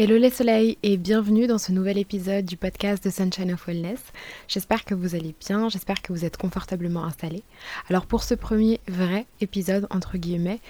Hello 0.00 0.16
les 0.16 0.30
soleils 0.30 0.78
et 0.84 0.96
bienvenue 0.96 1.48
dans 1.48 1.58
ce 1.58 1.72
nouvel 1.72 1.98
épisode 1.98 2.44
du 2.44 2.56
podcast 2.56 3.02
de 3.02 3.10
Sunshine 3.10 3.54
of 3.54 3.66
Wellness. 3.66 4.00
J'espère 4.46 4.84
que 4.84 4.94
vous 4.94 5.16
allez 5.16 5.34
bien, 5.44 5.68
j'espère 5.68 6.02
que 6.02 6.12
vous 6.12 6.24
êtes 6.24 6.36
confortablement 6.36 7.02
installés. 7.02 7.42
Alors 7.90 8.06
pour 8.06 8.22
ce 8.22 8.34
premier 8.34 8.78
vrai 8.86 9.26
épisode 9.40 9.88
entre 9.90 10.16
guillemets, 10.16 10.60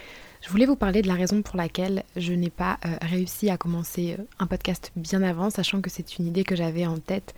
je 0.40 0.48
voulais 0.48 0.64
vous 0.64 0.76
parler 0.76 1.02
de 1.02 1.08
la 1.08 1.14
raison 1.14 1.42
pour 1.42 1.58
laquelle 1.58 2.04
je 2.16 2.32
n'ai 2.32 2.48
pas 2.48 2.78
euh, 2.86 2.96
réussi 3.02 3.50
à 3.50 3.58
commencer 3.58 4.16
euh, 4.18 4.22
un 4.38 4.46
podcast 4.46 4.92
bien 4.96 5.22
avant, 5.22 5.50
sachant 5.50 5.82
que 5.82 5.90
c'est 5.90 6.16
une 6.16 6.26
idée 6.26 6.44
que 6.44 6.56
j'avais 6.56 6.86
en 6.86 6.96
tête 6.96 7.34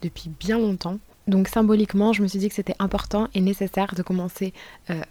depuis 0.00 0.30
bien 0.38 0.60
longtemps. 0.60 1.00
Donc 1.26 1.48
symboliquement, 1.48 2.12
je 2.12 2.22
me 2.22 2.28
suis 2.28 2.38
dit 2.38 2.50
que 2.50 2.54
c'était 2.54 2.76
important 2.78 3.26
et 3.34 3.40
nécessaire 3.40 3.96
de 3.96 4.02
commencer 4.02 4.52
euh, 4.90 5.02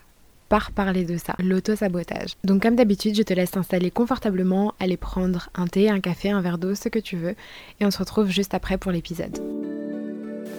par 0.52 0.72
parler 0.72 1.06
de 1.06 1.16
ça, 1.16 1.34
l'auto-sabotage. 1.40 2.36
Donc 2.44 2.64
comme 2.64 2.76
d'habitude, 2.76 3.16
je 3.16 3.24
te 3.24 3.34
laisse 3.34 3.52
t'installer 3.52 3.90
confortablement, 3.90 4.74
aller 4.82 4.98
prendre 4.98 5.50
un 5.56 5.66
thé, 5.66 5.90
un 5.90 6.02
café, 6.02 6.30
un 6.30 6.42
verre 6.42 6.58
d'eau, 6.58 6.76
ce 6.76 6.90
que 6.90 7.00
tu 7.00 7.16
veux, 7.16 7.36
et 7.80 7.86
on 7.86 7.90
se 7.90 8.00
retrouve 8.00 8.28
juste 8.28 8.54
après 8.54 8.78
pour 8.78 8.92
l'épisode. 8.92 9.40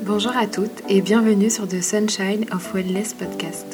Bonjour 0.06 0.34
à 0.34 0.46
toutes 0.46 0.82
et 0.88 1.02
bienvenue 1.02 1.50
sur 1.50 1.68
The 1.68 1.82
Sunshine 1.82 2.46
of 2.52 2.72
Wellness 2.72 3.12
Podcast. 3.12 3.66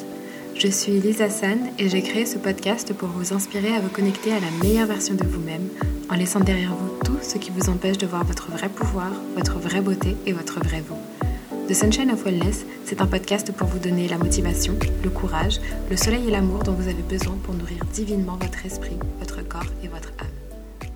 Je 0.55 0.67
suis 0.67 0.99
Lisa 0.99 1.29
San 1.29 1.57
et 1.77 1.87
j'ai 1.87 2.01
créé 2.01 2.25
ce 2.25 2.37
podcast 2.37 2.93
pour 2.93 3.07
vous 3.07 3.33
inspirer 3.33 3.73
à 3.73 3.79
vous 3.79 3.87
connecter 3.87 4.33
à 4.33 4.41
la 4.41 4.51
meilleure 4.61 4.87
version 4.87 5.15
de 5.15 5.23
vous-même 5.23 5.69
en 6.09 6.15
laissant 6.15 6.41
derrière 6.41 6.75
vous 6.75 7.01
tout 7.05 7.17
ce 7.21 7.37
qui 7.37 7.49
vous 7.49 7.69
empêche 7.69 7.97
de 7.97 8.07
voir 8.07 8.25
votre 8.25 8.51
vrai 8.51 8.67
pouvoir, 8.67 9.11
votre 9.37 9.57
vraie 9.57 9.79
beauté 9.79 10.17
et 10.25 10.33
votre 10.33 10.59
vrai 10.59 10.83
vous. 10.85 10.99
The 11.69 11.75
Sunshine 11.75 12.09
of 12.09 12.23
Wellness, 12.25 12.65
c'est 12.83 12.99
un 12.99 13.05
podcast 13.05 13.51
pour 13.51 13.67
vous 13.67 13.77
donner 13.77 14.07
la 14.07 14.17
motivation, 14.17 14.73
le 15.03 15.09
courage, 15.11 15.59
le 15.91 15.97
soleil 15.97 16.27
et 16.27 16.31
l'amour 16.31 16.63
dont 16.63 16.71
vous 16.71 16.87
avez 16.87 17.03
besoin 17.03 17.37
pour 17.43 17.53
nourrir 17.53 17.85
divinement 17.93 18.37
votre 18.37 18.65
esprit, 18.65 18.97
votre 19.19 19.47
corps 19.47 19.71
et 19.83 19.87
votre 19.87 20.09
âme. 20.17 20.89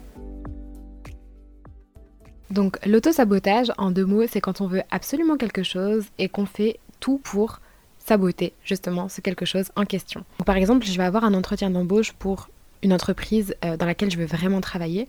Donc 2.50 2.84
l'auto-sabotage, 2.88 3.72
en 3.78 3.92
deux 3.92 4.04
mots, 4.04 4.26
c'est 4.28 4.42
quand 4.42 4.62
on 4.62 4.68
veut 4.68 4.82
absolument 4.90 5.38
quelque 5.38 5.62
chose 5.62 6.06
et 6.18 6.28
qu'on 6.28 6.48
fait 6.48 6.80
tout 7.00 7.20
pour 7.20 7.60
saboter 8.00 8.54
justement 8.64 9.10
ce 9.10 9.22
quelque 9.22 9.46
chose 9.46 9.72
en 9.76 9.86
question. 9.86 10.26
par 10.44 10.58
exemple, 10.58 10.88
je 10.88 10.98
vais 10.98 11.04
avoir 11.04 11.24
un 11.24 11.36
entretien 11.36 11.70
d'embauche 11.70 12.14
pour 12.14 12.50
une 12.84 12.94
entreprise 12.94 13.56
euh, 13.66 13.78
dans 13.78 13.86
laquelle 13.86 14.12
je 14.12 14.18
veux 14.18 14.26
vraiment 14.26 14.62
travailler 14.62 15.08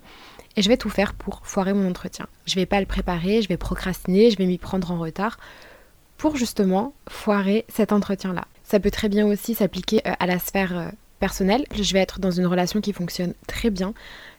et 0.57 0.63
je 0.63 0.69
vais 0.69 0.77
tout 0.77 0.89
faire 0.89 1.13
pour 1.15 1.41
foirer 1.45 1.75
mon 1.75 1.89
entretien. 1.89 2.27
Je 2.47 2.55
vais 2.55 2.67
pas 2.67 2.81
le 2.81 2.87
préparer, 2.87 3.43
je 3.43 3.49
vais 3.49 3.57
procrastiner, 3.57 4.31
je 4.31 4.39
vais 4.39 4.47
m'y 4.47 4.59
prendre 4.59 4.91
en 4.91 4.99
retard 4.99 5.39
pour 6.17 6.37
justement 6.37 6.95
foirer 7.09 7.65
cet 7.69 7.93
entretien-là. 7.93 8.45
Ça 8.63 8.81
peut 8.81 8.91
très 8.91 9.09
bien 9.09 9.27
aussi 9.27 9.55
s'appliquer 9.55 10.01
euh, 10.07 10.13
à 10.19 10.27
la 10.27 10.39
sphère 10.39 10.79
euh, 10.79 10.89
personnelle. 11.19 11.67
Je 11.75 11.93
vais 11.93 11.99
être 11.99 12.21
dans 12.21 12.31
une 12.31 12.47
relation 12.47 12.81
qui 12.81 12.93
fonctionne 12.93 13.35
très 13.47 13.71
bien, 13.71 13.93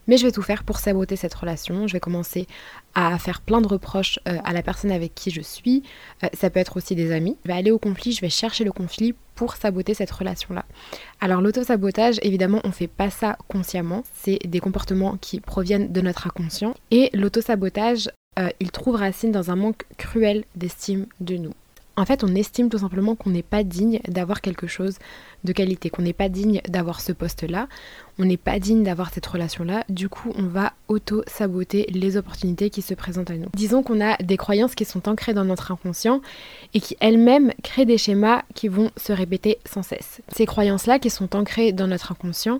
mais 0.07 0.17
je 0.17 0.25
vais 0.25 0.31
tout 0.31 0.41
faire 0.41 0.63
pour 0.63 0.77
saboter 0.77 1.15
cette 1.15 1.33
relation. 1.33 1.87
Je 1.87 1.93
vais 1.93 1.99
commencer 1.99 2.47
à 2.93 3.17
faire 3.19 3.41
plein 3.41 3.61
de 3.61 3.67
reproches 3.67 4.19
euh, 4.27 4.37
à 4.43 4.53
la 4.53 4.61
personne 4.61 4.91
avec 4.91 5.15
qui 5.15 5.31
je 5.31 5.41
suis. 5.41 5.83
Euh, 6.23 6.27
ça 6.33 6.49
peut 6.49 6.59
être 6.59 6.77
aussi 6.77 6.95
des 6.95 7.11
amis. 7.11 7.37
Je 7.43 7.51
vais 7.51 7.57
aller 7.57 7.71
au 7.71 7.79
conflit, 7.79 8.11
je 8.11 8.21
vais 8.21 8.29
chercher 8.29 8.63
le 8.63 8.71
conflit 8.71 9.15
pour 9.35 9.55
saboter 9.55 9.93
cette 9.93 10.11
relation-là. 10.11 10.65
Alors 11.19 11.41
l'auto-sabotage, 11.41 12.19
évidemment, 12.21 12.61
on 12.63 12.69
ne 12.69 12.73
fait 12.73 12.87
pas 12.87 13.09
ça 13.09 13.37
consciemment. 13.47 14.03
C'est 14.13 14.39
des 14.45 14.59
comportements 14.59 15.17
qui 15.17 15.41
proviennent 15.41 15.91
de 15.91 16.01
notre 16.01 16.27
inconscient. 16.27 16.73
Et 16.91 17.09
l'auto-sabotage, 17.13 18.09
euh, 18.39 18.49
il 18.59 18.71
trouve 18.71 18.95
racine 18.95 19.31
dans 19.31 19.51
un 19.51 19.55
manque 19.55 19.85
cruel 19.97 20.45
d'estime 20.55 21.05
de 21.19 21.35
nous. 21.35 21.53
En 21.97 22.05
fait, 22.05 22.23
on 22.23 22.35
estime 22.35 22.69
tout 22.69 22.79
simplement 22.79 23.15
qu'on 23.15 23.29
n'est 23.29 23.43
pas 23.43 23.63
digne 23.63 23.99
d'avoir 24.07 24.41
quelque 24.41 24.67
chose 24.67 24.97
de 25.45 25.53
qualité, 25.53 25.89
qu'on 25.89 26.01
n'est 26.01 26.13
pas 26.13 26.27
digne 26.27 26.61
d'avoir 26.67 26.99
ce 26.99 27.13
poste-là, 27.13 27.67
on 28.19 28.25
n'est 28.25 28.37
pas 28.37 28.59
digne 28.59 28.83
d'avoir 28.83 29.13
cette 29.13 29.25
relation-là, 29.25 29.83
du 29.89 30.09
coup 30.09 30.33
on 30.37 30.43
va 30.43 30.73
auto-saboter 30.87 31.85
les 31.91 32.17
opportunités 32.17 32.69
qui 32.69 32.81
se 32.81 32.93
présentent 32.93 33.31
à 33.31 33.35
nous. 33.35 33.47
Disons 33.53 33.83
qu'on 33.83 34.01
a 34.01 34.17
des 34.17 34.37
croyances 34.37 34.75
qui 34.75 34.85
sont 34.85 35.07
ancrées 35.07 35.33
dans 35.33 35.45
notre 35.45 35.71
inconscient 35.71 36.21
et 36.73 36.79
qui 36.79 36.97
elles-mêmes 36.99 37.53
créent 37.63 37.85
des 37.85 37.97
schémas 37.97 38.43
qui 38.53 38.67
vont 38.67 38.91
se 38.97 39.13
répéter 39.13 39.59
sans 39.65 39.83
cesse. 39.83 40.21
Ces 40.33 40.45
croyances-là 40.45 40.99
qui 40.99 41.09
sont 41.09 41.35
ancrées 41.35 41.71
dans 41.71 41.87
notre 41.87 42.11
inconscient, 42.11 42.59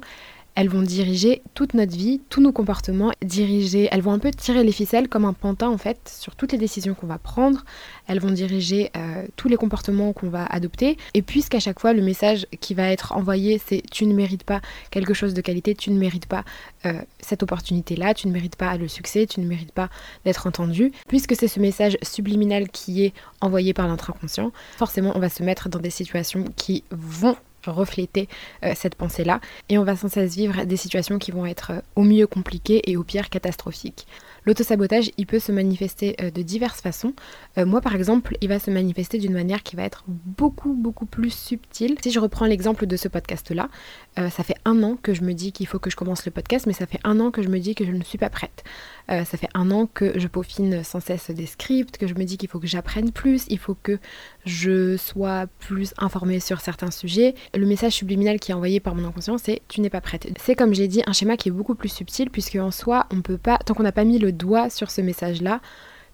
elles 0.56 0.70
vont 0.70 0.82
diriger 0.82 1.42
toute 1.54 1.74
notre 1.74 1.96
vie, 1.96 2.22
tous 2.30 2.42
nos 2.42 2.52
comportements, 2.52 3.12
diriger, 3.22 3.90
elles 3.92 4.02
vont 4.02 4.14
un 4.14 4.20
peu 4.20 4.32
tirer 4.32 4.64
les 4.64 4.72
ficelles 4.72 5.10
comme 5.10 5.26
un 5.26 5.34
pantin 5.34 5.70
en 5.70 5.78
fait 5.78 6.14
sur 6.20 6.36
toutes 6.36 6.54
les 6.54 6.58
décisions 6.58 6.94
qu'on 6.94 7.08
va 7.08 7.18
prendre, 7.18 7.66
elles 8.08 8.20
vont 8.20 8.32
diriger 8.32 8.90
euh, 8.96 9.26
tous 9.36 9.50
les 9.50 9.58
comportements 9.58 10.14
qu'on 10.14 10.30
va 10.30 10.46
adopter, 10.46 10.98
et 11.14 11.22
puisqu'à 11.22 11.60
chaque 11.60 11.80
fois 11.80 11.94
le 11.94 12.02
message 12.02 12.48
qui 12.62 12.74
va 12.74 12.90
être 12.90 13.12
envoyé 13.12 13.62
c'est 13.64 13.84
tu 13.92 14.06
ne 14.06 14.14
mérites 14.14 14.44
pas 14.44 14.62
quelque 14.92 15.14
chose 15.14 15.34
de 15.34 15.42
qualité, 15.42 15.76
tu 15.76 15.92
ne 15.92 16.00
mérites 16.00 16.26
pas 16.26 16.46
euh, 16.86 16.94
cette 17.20 17.44
opportunité-là, 17.44 18.14
tu 18.14 18.28
ne 18.28 18.34
mérites 18.34 18.56
pas 18.56 18.78
le 18.78 18.88
succès, 18.88 19.28
tu 19.28 19.42
ne 19.42 19.46
mérites 19.46 19.74
pas 19.74 19.90
d'être 20.24 20.48
entendu, 20.48 20.92
puisque 21.10 21.36
c'est 21.36 21.50
ce 21.50 21.60
message 21.60 21.98
subliminal 22.02 22.70
qui 22.70 23.04
est 23.04 23.14
envoyé 23.42 23.74
par 23.74 23.88
notre 23.90 24.12
inconscient, 24.12 24.52
forcément 24.78 25.12
on 25.16 25.20
va 25.20 25.30
se 25.30 25.44
mettre 25.44 25.68
dans 25.68 25.80
des 25.80 25.90
situations 25.90 26.46
qui 26.56 26.84
vont 26.92 27.36
refléter 27.72 28.28
euh, 28.64 28.74
cette 28.76 28.96
pensée-là. 28.96 29.42
Et 29.70 29.78
on 29.78 29.84
va 29.84 29.96
sans 29.96 30.10
cesse 30.10 30.36
vivre 30.36 30.66
des 30.66 30.78
situations 30.78 31.18
qui 31.18 31.32
vont 31.32 31.46
être 31.46 31.72
euh, 31.72 31.82
au 31.96 32.04
mieux 32.04 32.28
compliquées 32.28 32.82
et 32.90 32.98
au 32.98 33.04
pire 33.04 33.30
catastrophiques. 33.30 34.08
L'autosabotage, 34.46 35.12
il 35.18 35.26
peut 35.26 35.40
se 35.40 35.52
manifester 35.52 36.16
euh, 36.22 36.30
de 36.30 36.42
diverses 36.42 36.82
façons. 36.82 37.14
moi, 37.58 37.82
par 37.82 37.96
exemple, 37.96 38.38
il 38.42 38.50
va 38.50 38.60
se 38.60 38.70
manifester 38.70 39.18
d'une 39.18 39.34
manière 39.34 39.64
qui 39.64 39.76
va 39.76 39.84
être 39.84 40.04
beaucoup, 40.08 40.74
beaucoup 40.74 41.06
plus 41.06 41.32
subtile. 41.34 41.98
Si 42.02 42.12
je 42.12 42.20
reprends 42.20 42.46
l'exemple 42.46 42.86
de 42.86 42.98
ce 42.98 43.08
podcast-là, 43.08 43.70
ça 44.18 44.44
fait 44.44 44.56
un 44.66 44.84
an 44.84 44.98
que 45.02 45.14
je 45.14 45.22
me 45.22 45.34
dis 45.34 45.52
qu'il 45.52 45.68
faut 45.68 45.80
que 45.80 45.90
je 45.90 45.96
commence 45.96 46.26
le 46.26 46.32
podcast, 46.32 46.68
mais 46.68 46.74
ça 46.74 46.86
fait 46.86 47.00
un 47.04 47.20
an 47.20 47.32
que 47.32 47.42
je 47.42 47.50
me 47.50 47.60
dis 47.60 47.76
que 47.76 47.86
je 47.86 47.92
ne 47.92 48.04
suis 48.04 48.18
pas 48.18 48.30
prête. 48.30 48.64
Ça 49.08 49.38
fait 49.38 49.50
un 49.54 49.72
an 49.72 49.88
que 49.88 50.18
je 50.20 50.28
peaufine 50.28 50.84
sans 50.84 51.00
cesse 51.00 51.30
des 51.32 51.46
scripts, 51.46 51.98
que 51.98 52.08
je 52.08 52.16
me 52.16 52.24
dis 52.24 52.38
qu'il 52.38 52.50
faut 52.50 52.60
que 52.60 52.68
j'apprenne 52.68 53.12
plus, 53.12 53.46
il 53.50 53.60
faut 53.60 53.76
que 53.82 54.00
je 54.46 54.98
sois 54.98 55.46
plus 55.60 55.94
informée 55.98 56.40
sur 56.40 56.62
certains 56.62 56.92
sujets. 56.92 57.36
Le 57.54 57.66
message 57.66 57.94
subliminal 57.94 58.40
qui 58.40 58.52
est 58.52 58.56
envoyé 58.56 58.80
par 58.80 58.96
mon 58.96 59.08
inconscient, 59.08 59.38
c'est 59.38 59.62
tu 59.68 59.82
n'es 59.82 59.90
pas 59.90 60.02
prête. 60.02 60.28
C'est 60.40 60.56
comme 60.56 60.74
j'ai 60.74 60.88
dit 60.88 61.04
un 61.06 61.14
schéma 61.14 61.38
qui 61.38 61.50
est 61.50 61.52
beaucoup 61.52 61.76
plus 61.76 61.90
subtil 61.90 62.30
puisque 62.30 62.56
en 62.56 62.72
soi, 62.72 63.06
on 63.12 63.22
peut 63.22 63.38
pas 63.38 63.58
tant 63.60 63.74
qu'on 63.74 63.84
n'a 63.84 63.92
pas 63.92 64.06
mis 64.06 64.20
le 64.20 64.32
doigt 64.32 64.70
sur 64.70 64.90
ce 64.92 65.02
message-là, 65.02 65.62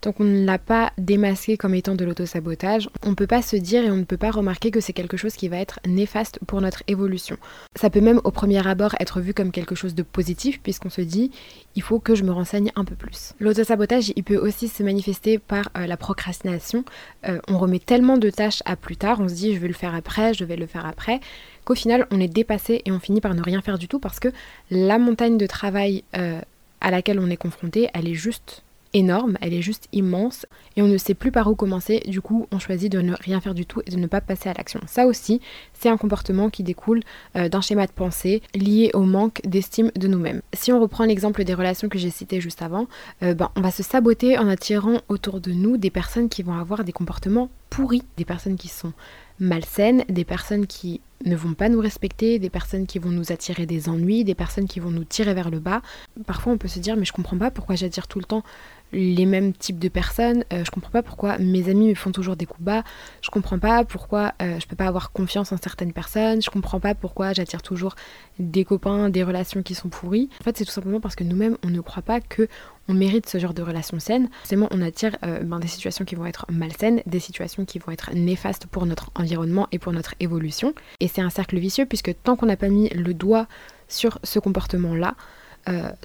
tant 0.01 0.11
qu'on 0.11 0.23
ne 0.23 0.43
l'a 0.45 0.57
pas 0.57 0.91
démasqué 0.97 1.57
comme 1.57 1.75
étant 1.75 1.95
de 1.95 2.03
l'autosabotage, 2.03 2.89
on 3.03 3.11
ne 3.11 3.15
peut 3.15 3.27
pas 3.27 3.43
se 3.43 3.55
dire 3.55 3.83
et 3.83 3.91
on 3.91 3.97
ne 3.97 4.03
peut 4.03 4.17
pas 4.17 4.31
remarquer 4.31 4.71
que 4.71 4.79
c'est 4.79 4.93
quelque 4.93 5.15
chose 5.15 5.35
qui 5.35 5.47
va 5.47 5.57
être 5.57 5.79
néfaste 5.87 6.39
pour 6.47 6.59
notre 6.59 6.81
évolution. 6.87 7.37
Ça 7.75 7.91
peut 7.91 8.01
même 8.01 8.19
au 8.23 8.31
premier 8.31 8.65
abord 8.67 8.95
être 8.99 9.21
vu 9.21 9.33
comme 9.33 9.51
quelque 9.51 9.75
chose 9.75 9.93
de 9.93 10.01
positif 10.03 10.59
puisqu'on 10.61 10.89
se 10.89 11.01
dit 11.01 11.31
il 11.75 11.83
faut 11.83 11.99
que 11.99 12.15
je 12.15 12.23
me 12.23 12.31
renseigne 12.31 12.71
un 12.75 12.83
peu 12.83 12.95
plus. 12.95 13.33
L'autosabotage, 13.39 14.11
il 14.15 14.23
peut 14.23 14.37
aussi 14.37 14.67
se 14.67 14.81
manifester 14.81 15.37
par 15.37 15.69
euh, 15.77 15.85
la 15.85 15.97
procrastination. 15.97 16.83
Euh, 17.27 17.39
on 17.47 17.59
remet 17.59 17.79
tellement 17.79 18.17
de 18.17 18.29
tâches 18.29 18.63
à 18.65 18.75
plus 18.75 18.97
tard, 18.97 19.19
on 19.19 19.29
se 19.29 19.35
dit 19.35 19.53
je 19.53 19.59
vais 19.59 19.67
le 19.67 19.73
faire 19.73 19.93
après, 19.93 20.33
je 20.33 20.43
vais 20.43 20.55
le 20.55 20.65
faire 20.65 20.85
après, 20.85 21.19
qu'au 21.63 21.75
final 21.75 22.07
on 22.09 22.19
est 22.19 22.27
dépassé 22.27 22.81
et 22.85 22.91
on 22.91 22.99
finit 22.99 23.21
par 23.21 23.35
ne 23.35 23.41
rien 23.41 23.61
faire 23.61 23.77
du 23.77 23.87
tout 23.87 23.99
parce 23.99 24.19
que 24.19 24.29
la 24.71 24.97
montagne 24.97 25.37
de 25.37 25.45
travail 25.45 26.03
euh, 26.17 26.41
à 26.81 26.89
laquelle 26.89 27.19
on 27.19 27.29
est 27.29 27.37
confronté, 27.37 27.89
elle 27.93 28.07
est 28.07 28.15
juste 28.15 28.63
énorme, 28.93 29.37
elle 29.41 29.53
est 29.53 29.61
juste 29.61 29.87
immense 29.91 30.45
et 30.75 30.81
on 30.81 30.87
ne 30.87 30.97
sait 30.97 31.13
plus 31.13 31.31
par 31.31 31.47
où 31.47 31.55
commencer, 31.55 32.01
du 32.07 32.21
coup 32.21 32.47
on 32.51 32.59
choisit 32.59 32.91
de 32.91 33.01
ne 33.01 33.13
rien 33.13 33.39
faire 33.41 33.53
du 33.53 33.65
tout 33.65 33.81
et 33.85 33.91
de 33.91 33.97
ne 33.97 34.07
pas 34.07 34.21
passer 34.21 34.49
à 34.49 34.53
l'action. 34.53 34.79
Ça 34.87 35.05
aussi, 35.05 35.41
c'est 35.73 35.89
un 35.89 35.97
comportement 35.97 36.49
qui 36.49 36.63
découle 36.63 37.01
euh, 37.35 37.49
d'un 37.49 37.61
schéma 37.61 37.87
de 37.87 37.91
pensée 37.91 38.41
lié 38.55 38.91
au 38.93 39.01
manque 39.01 39.41
d'estime 39.43 39.91
de 39.95 40.07
nous-mêmes. 40.07 40.41
Si 40.53 40.71
on 40.71 40.79
reprend 40.79 41.05
l'exemple 41.05 41.43
des 41.43 41.53
relations 41.53 41.89
que 41.89 41.97
j'ai 41.97 42.09
citées 42.09 42.41
juste 42.41 42.61
avant, 42.61 42.87
euh, 43.23 43.33
ben, 43.33 43.49
on 43.55 43.61
va 43.61 43.71
se 43.71 43.83
saboter 43.83 44.37
en 44.37 44.47
attirant 44.47 45.01
autour 45.09 45.41
de 45.41 45.51
nous 45.51 45.77
des 45.77 45.89
personnes 45.89 46.29
qui 46.29 46.43
vont 46.43 46.53
avoir 46.53 46.83
des 46.83 46.91
comportements 46.91 47.49
pourris, 47.69 48.03
des 48.17 48.25
personnes 48.25 48.57
qui 48.57 48.67
sont 48.67 48.93
malsaines, 49.39 50.03
des 50.07 50.23
personnes 50.23 50.67
qui 50.67 51.01
ne 51.25 51.35
vont 51.35 51.53
pas 51.53 51.69
nous 51.69 51.79
respecter, 51.79 52.39
des 52.39 52.49
personnes 52.49 52.85
qui 52.85 52.99
vont 52.99 53.09
nous 53.09 53.31
attirer 53.31 53.65
des 53.65 53.89
ennuis, 53.89 54.23
des 54.23 54.35
personnes 54.35 54.67
qui 54.67 54.79
vont 54.79 54.91
nous 54.91 55.03
tirer 55.03 55.33
vers 55.33 55.49
le 55.49 55.59
bas. 55.59 55.81
Parfois 56.25 56.53
on 56.53 56.57
peut 56.57 56.67
se 56.67 56.79
dire 56.79 56.95
mais 56.95 57.05
je 57.05 57.13
comprends 57.13 57.37
pas 57.37 57.51
pourquoi 57.51 57.75
j'attire 57.75 58.07
tout 58.07 58.19
le 58.19 58.25
temps 58.25 58.43
les 58.93 59.25
mêmes 59.25 59.53
types 59.53 59.79
de 59.79 59.89
personnes. 59.89 60.43
Euh, 60.51 60.63
je 60.65 60.71
comprends 60.71 60.91
pas 60.91 61.03
pourquoi 61.03 61.37
mes 61.37 61.69
amis 61.69 61.89
me 61.89 61.95
font 61.95 62.11
toujours 62.11 62.35
des 62.35 62.45
coups 62.45 62.61
bas. 62.61 62.83
Je 63.21 63.29
comprends 63.29 63.59
pas 63.59 63.83
pourquoi 63.85 64.33
euh, 64.41 64.59
je 64.59 64.67
peux 64.67 64.75
pas 64.75 64.87
avoir 64.87 65.11
confiance 65.11 65.51
en 65.51 65.57
certaines 65.57 65.93
personnes. 65.93 66.41
Je 66.41 66.49
comprends 66.49 66.79
pas 66.79 66.95
pourquoi 66.95 67.33
j'attire 67.33 67.61
toujours 67.61 67.95
des 68.39 68.65
copains, 68.65 69.09
des 69.09 69.23
relations 69.23 69.63
qui 69.63 69.75
sont 69.75 69.89
pourries. 69.89 70.29
En 70.41 70.43
fait, 70.43 70.57
c'est 70.57 70.65
tout 70.65 70.71
simplement 70.71 70.99
parce 70.99 71.15
que 71.15 71.23
nous-mêmes, 71.23 71.57
on 71.63 71.69
ne 71.69 71.81
croit 71.81 72.03
pas 72.03 72.19
que 72.19 72.47
on 72.87 72.93
mérite 72.93 73.29
ce 73.29 73.37
genre 73.37 73.53
de 73.53 73.61
relations 73.61 73.99
saines. 73.99 74.29
Forcément, 74.39 74.67
on 74.71 74.81
attire 74.81 75.15
euh, 75.23 75.39
ben, 75.41 75.59
des 75.59 75.67
situations 75.67 76.03
qui 76.03 76.15
vont 76.15 76.25
être 76.25 76.45
malsaines, 76.51 77.01
des 77.05 77.19
situations 77.19 77.63
qui 77.63 77.79
vont 77.79 77.91
être 77.91 78.11
néfastes 78.13 78.65
pour 78.65 78.85
notre 78.85 79.11
environnement 79.15 79.67
et 79.71 79.79
pour 79.79 79.93
notre 79.93 80.15
évolution. 80.19 80.73
Et 80.99 81.07
c'est 81.07 81.21
un 81.21 81.29
cercle 81.29 81.57
vicieux 81.59 81.85
puisque 81.85 82.13
tant 82.23 82.35
qu'on 82.35 82.47
n'a 82.47 82.57
pas 82.57 82.69
mis 82.69 82.89
le 82.89 83.13
doigt 83.13 83.47
sur 83.87 84.19
ce 84.23 84.39
comportement-là, 84.39 85.15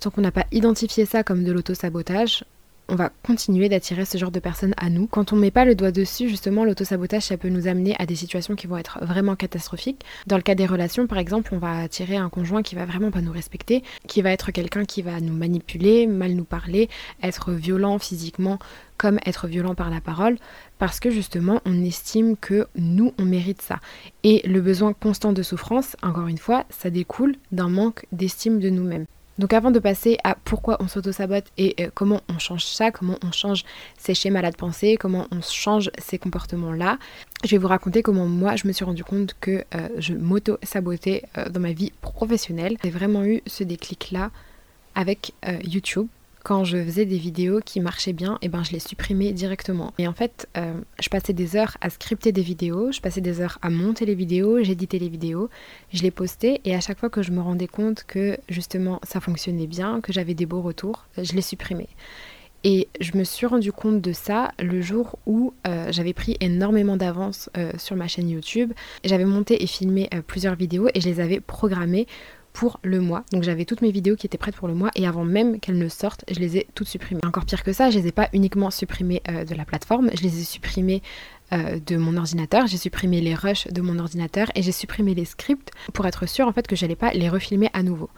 tant 0.00 0.10
qu'on 0.10 0.20
n'a 0.20 0.32
pas 0.32 0.44
identifié 0.52 1.06
ça 1.06 1.22
comme 1.22 1.42
de 1.42 1.50
l'auto-sabotage, 1.50 2.44
on 2.88 2.94
va 2.94 3.10
continuer 3.24 3.68
d'attirer 3.68 4.04
ce 4.04 4.16
genre 4.16 4.30
de 4.30 4.38
personnes 4.38 4.74
à 4.76 4.90
nous. 4.90 5.06
Quand 5.06 5.32
on 5.32 5.36
met 5.36 5.50
pas 5.50 5.64
le 5.64 5.74
doigt 5.74 5.90
dessus, 5.90 6.28
justement, 6.28 6.64
l'autosabotage, 6.64 7.24
ça 7.24 7.36
peut 7.36 7.48
nous 7.48 7.66
amener 7.66 7.96
à 7.98 8.06
des 8.06 8.14
situations 8.14 8.54
qui 8.54 8.66
vont 8.66 8.76
être 8.76 8.98
vraiment 9.02 9.34
catastrophiques. 9.34 10.04
Dans 10.26 10.36
le 10.36 10.42
cas 10.42 10.54
des 10.54 10.66
relations, 10.66 11.06
par 11.06 11.18
exemple, 11.18 11.54
on 11.54 11.58
va 11.58 11.78
attirer 11.78 12.16
un 12.16 12.28
conjoint 12.28 12.62
qui 12.62 12.74
va 12.74 12.84
vraiment 12.84 13.10
pas 13.10 13.22
nous 13.22 13.32
respecter, 13.32 13.82
qui 14.06 14.22
va 14.22 14.30
être 14.30 14.52
quelqu'un 14.52 14.84
qui 14.84 15.02
va 15.02 15.20
nous 15.20 15.34
manipuler, 15.34 16.06
mal 16.06 16.32
nous 16.32 16.44
parler, 16.44 16.88
être 17.22 17.52
violent 17.52 17.98
physiquement 17.98 18.58
comme 18.98 19.18
être 19.26 19.46
violent 19.46 19.74
par 19.74 19.90
la 19.90 20.00
parole, 20.00 20.38
parce 20.78 21.00
que 21.00 21.10
justement 21.10 21.60
on 21.66 21.84
estime 21.84 22.34
que 22.34 22.66
nous 22.76 23.12
on 23.18 23.26
mérite 23.26 23.60
ça. 23.60 23.80
Et 24.22 24.40
le 24.48 24.62
besoin 24.62 24.94
constant 24.94 25.34
de 25.34 25.42
souffrance, 25.42 25.96
encore 26.02 26.28
une 26.28 26.38
fois, 26.38 26.64
ça 26.70 26.88
découle 26.88 27.36
d'un 27.52 27.68
manque 27.68 28.06
d'estime 28.12 28.58
de 28.58 28.70
nous-mêmes. 28.70 29.04
Donc 29.38 29.52
avant 29.52 29.70
de 29.70 29.78
passer 29.78 30.18
à 30.24 30.34
pourquoi 30.34 30.76
on 30.80 30.88
s'auto-sabote 30.88 31.44
et 31.58 31.74
euh, 31.80 31.90
comment 31.94 32.20
on 32.28 32.38
change 32.38 32.64
ça, 32.64 32.90
comment 32.90 33.18
on 33.22 33.32
change 33.32 33.64
ces 33.98 34.14
schémas-là 34.14 34.50
de 34.50 34.56
pensée, 34.56 34.96
comment 34.98 35.26
on 35.30 35.42
change 35.42 35.90
ces 35.98 36.18
comportements-là, 36.18 36.98
je 37.44 37.50
vais 37.50 37.58
vous 37.58 37.68
raconter 37.68 38.02
comment 38.02 38.26
moi 38.26 38.56
je 38.56 38.66
me 38.66 38.72
suis 38.72 38.84
rendu 38.84 39.04
compte 39.04 39.34
que 39.40 39.64
euh, 39.74 39.88
je 39.98 40.14
m'auto-sabotais 40.14 41.24
euh, 41.36 41.48
dans 41.50 41.60
ma 41.60 41.72
vie 41.72 41.92
professionnelle. 42.00 42.76
J'ai 42.82 42.90
vraiment 42.90 43.24
eu 43.24 43.42
ce 43.46 43.64
déclic-là 43.64 44.30
avec 44.94 45.34
YouTube 45.64 46.06
quand 46.46 46.62
je 46.62 46.76
faisais 46.76 47.06
des 47.06 47.19
vidéos 47.19 47.58
qui 47.58 47.81
marchaient 47.81 48.12
bien, 48.12 48.34
et 48.34 48.46
eh 48.46 48.48
ben 48.48 48.62
je 48.62 48.70
les 48.70 48.78
supprimais 48.78 49.32
directement. 49.32 49.93
Et 49.98 50.06
en 50.06 50.12
fait, 50.12 50.48
euh, 50.56 50.75
je 51.02 51.08
passais 51.08 51.32
des 51.32 51.56
heures 51.56 51.76
à 51.81 51.90
scripter 51.90 52.31
des 52.31 52.40
vidéos, 52.40 52.93
je 52.93 53.00
passais 53.00 53.20
des 53.20 53.40
heures 53.40 53.58
à 53.62 53.69
monter 53.69 54.06
les 54.06 54.14
vidéos, 54.14 54.62
j'éditais 54.62 55.00
les 55.00 55.08
vidéos, 55.08 55.50
je 55.93 56.04
les 56.04 56.12
postais, 56.12 56.60
et 56.64 56.76
à 56.76 56.81
chaque 56.81 57.00
fois 57.00 57.10
que 57.10 57.20
je 57.20 57.32
me 57.32 57.40
rendais 57.40 57.66
compte 57.66 58.04
que 58.04 58.38
justement 58.48 59.00
ça 59.02 59.19
fonctionnait 59.19 59.66
bien, 59.66 60.00
que 60.00 60.12
j'avais 60.12 60.34
des 60.34 60.46
beaux 60.46 60.62
retours, 60.62 61.06
je 61.20 61.32
les 61.32 61.43
supprimais. 61.43 61.88
Et 62.62 62.87
je 63.00 63.16
me 63.19 63.25
suis 63.25 63.46
rendu 63.46 63.72
compte 63.72 64.00
de 64.00 64.12
ça 64.12 64.52
le 64.60 64.81
jour 64.81 65.19
où 65.26 65.52
euh, 65.66 65.88
j'avais 65.90 66.12
pris 66.12 66.37
énormément 66.40 66.96
d'avance 66.96 67.50
euh, 67.56 67.72
sur 67.76 67.96
ma 67.96 68.06
chaîne 68.06 68.28
YouTube. 68.28 68.72
J'avais 69.04 69.25
monté 69.25 69.64
et 69.64 69.66
filmé 69.66 70.08
plusieurs 70.28 70.54
vidéos 70.54 70.88
et 70.94 71.00
je 71.00 71.08
les 71.08 71.19
avais 71.19 71.40
programmées 71.40 72.06
pour 72.56 72.81
le 72.82 73.03
mois. 73.03 73.23
Donc 73.32 73.43
j'avais 73.43 73.67
toutes 73.67 73.82
mes 73.82 73.91
vidéos 73.91 74.17
qui 74.17 74.26
étaient 74.26 74.38
prêtes 74.38 74.56
pour 74.56 74.67
le 74.67 74.73
mois 74.73 74.91
et 74.94 75.06
avant 75.06 75.26
même 75.26 75.61
qu'elles 75.61 75.76
ne 75.76 75.91
sortent, 75.91 76.25
je 76.31 76.41
les 76.41 76.56
ai 76.56 76.67
toutes 76.75 76.88
supprimées. 76.88 77.20
Encore 77.23 77.44
pire 77.44 77.62
que 77.62 77.75
ça, 77.75 77.91
je 77.91 77.99
les 77.99 78.06
ai 78.06 78.12
pas 78.12 78.31
uniquement 78.32 78.70
supprimées 78.70 79.23
euh, 79.29 79.44
de 79.44 79.55
la 79.55 79.67
plateforme, 79.67 80.08
je 80.17 80.23
les 80.23 80.41
ai 80.41 80.43
supprimées 80.43 81.03
euh, 81.52 81.78
de 81.84 81.96
mon 81.96 82.16
ordinateur, 82.16 82.66
j'ai 82.66 82.76
supprimé 82.76 83.20
les 83.20 83.34
rushs 83.34 83.69
de 83.69 83.81
mon 83.81 83.98
ordinateur 83.98 84.48
et 84.54 84.62
j'ai 84.62 84.72
supprimé 84.72 85.14
les 85.14 85.25
scripts 85.25 85.70
pour 85.93 86.06
être 86.06 86.26
sûr 86.26 86.48
en 86.48 86.52
fait 86.52 86.66
que 86.66 86.75
j'allais 86.75 86.96
pas 86.96 87.12
les 87.12 87.28
refilmer 87.28 87.70
à 87.72 87.82
nouveau. 87.82 88.10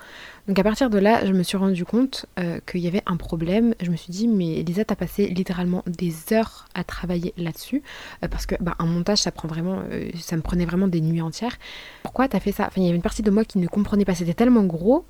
Donc 0.46 0.58
à 0.58 0.62
partir 0.62 0.88
de 0.88 0.98
là, 0.98 1.26
je 1.26 1.32
me 1.32 1.42
suis 1.42 1.58
rendu 1.58 1.84
compte 1.84 2.24
euh, 2.38 2.58
qu'il 2.66 2.80
y 2.80 2.88
avait 2.88 3.02
un 3.04 3.16
problème. 3.16 3.74
Je 3.82 3.90
me 3.90 3.96
suis 3.96 4.10
dit 4.10 4.28
mais 4.28 4.62
Lisa 4.62 4.84
t'as 4.84 4.96
passé 4.96 5.26
littéralement 5.26 5.82
des 5.86 6.14
heures 6.32 6.66
à 6.74 6.84
travailler 6.84 7.34
là-dessus 7.36 7.82
euh, 8.24 8.28
parce 8.28 8.46
que 8.46 8.54
bah, 8.60 8.74
un 8.78 8.86
montage 8.86 9.18
ça 9.18 9.30
prend 9.30 9.48
vraiment, 9.48 9.82
ça 10.18 10.36
me 10.36 10.42
prenait 10.42 10.64
vraiment 10.64 10.88
des 10.88 11.00
nuits 11.00 11.22
entières. 11.22 11.58
Pourquoi 12.02 12.28
t'as 12.28 12.40
fait 12.40 12.52
ça? 12.52 12.64
Enfin 12.68 12.80
il 12.80 12.84
y 12.84 12.88
avait 12.88 12.96
une 12.96 13.02
partie 13.02 13.22
de 13.22 13.30
moi 13.30 13.44
qui 13.44 13.58
ne 13.58 13.66
comprenait 13.66 14.04
pas. 14.04 14.14
C'était 14.14 14.34
tellement 14.34 14.64
gros 14.64 15.04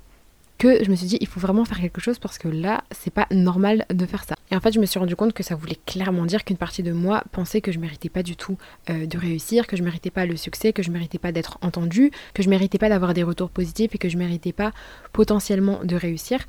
que 0.59 0.83
je 0.83 0.91
me 0.91 0.95
suis 0.95 1.07
dit 1.07 1.17
il 1.21 1.27
faut 1.27 1.39
vraiment 1.39 1.65
faire 1.65 1.79
quelque 1.79 2.01
chose 2.01 2.19
parce 2.19 2.37
que 2.37 2.47
là 2.47 2.83
c'est 2.91 3.13
pas 3.13 3.25
normal 3.31 3.85
de 3.91 4.05
faire 4.05 4.23
ça. 4.25 4.35
Et 4.51 4.55
en 4.55 4.59
fait 4.59 4.73
je 4.73 4.79
me 4.79 4.85
suis 4.85 4.99
rendu 4.99 5.15
compte 5.15 5.33
que 5.33 5.41
ça 5.41 5.55
voulait 5.55 5.79
clairement 5.87 6.25
dire 6.25 6.43
qu'une 6.43 6.57
partie 6.57 6.83
de 6.83 6.91
moi 6.91 7.23
pensait 7.31 7.61
que 7.61 7.71
je 7.71 7.79
méritais 7.79 8.09
pas 8.09 8.21
du 8.21 8.35
tout 8.35 8.57
euh, 8.89 9.07
de 9.07 9.17
réussir, 9.17 9.65
que 9.65 9.77
je 9.77 9.83
méritais 9.83 10.11
pas 10.11 10.25
le 10.25 10.35
succès, 10.35 10.73
que 10.73 10.83
je 10.83 10.91
méritais 10.91 11.17
pas 11.17 11.31
d'être 11.31 11.57
entendue, 11.61 12.11
que 12.33 12.43
je 12.43 12.49
méritais 12.49 12.77
pas 12.77 12.89
d'avoir 12.89 13.13
des 13.13 13.23
retours 13.23 13.49
positifs 13.49 13.95
et 13.95 13.97
que 13.97 14.09
je 14.09 14.17
méritais 14.17 14.51
pas 14.51 14.71
potentiellement 15.13 15.79
de 15.83 15.95
réussir. 15.95 16.45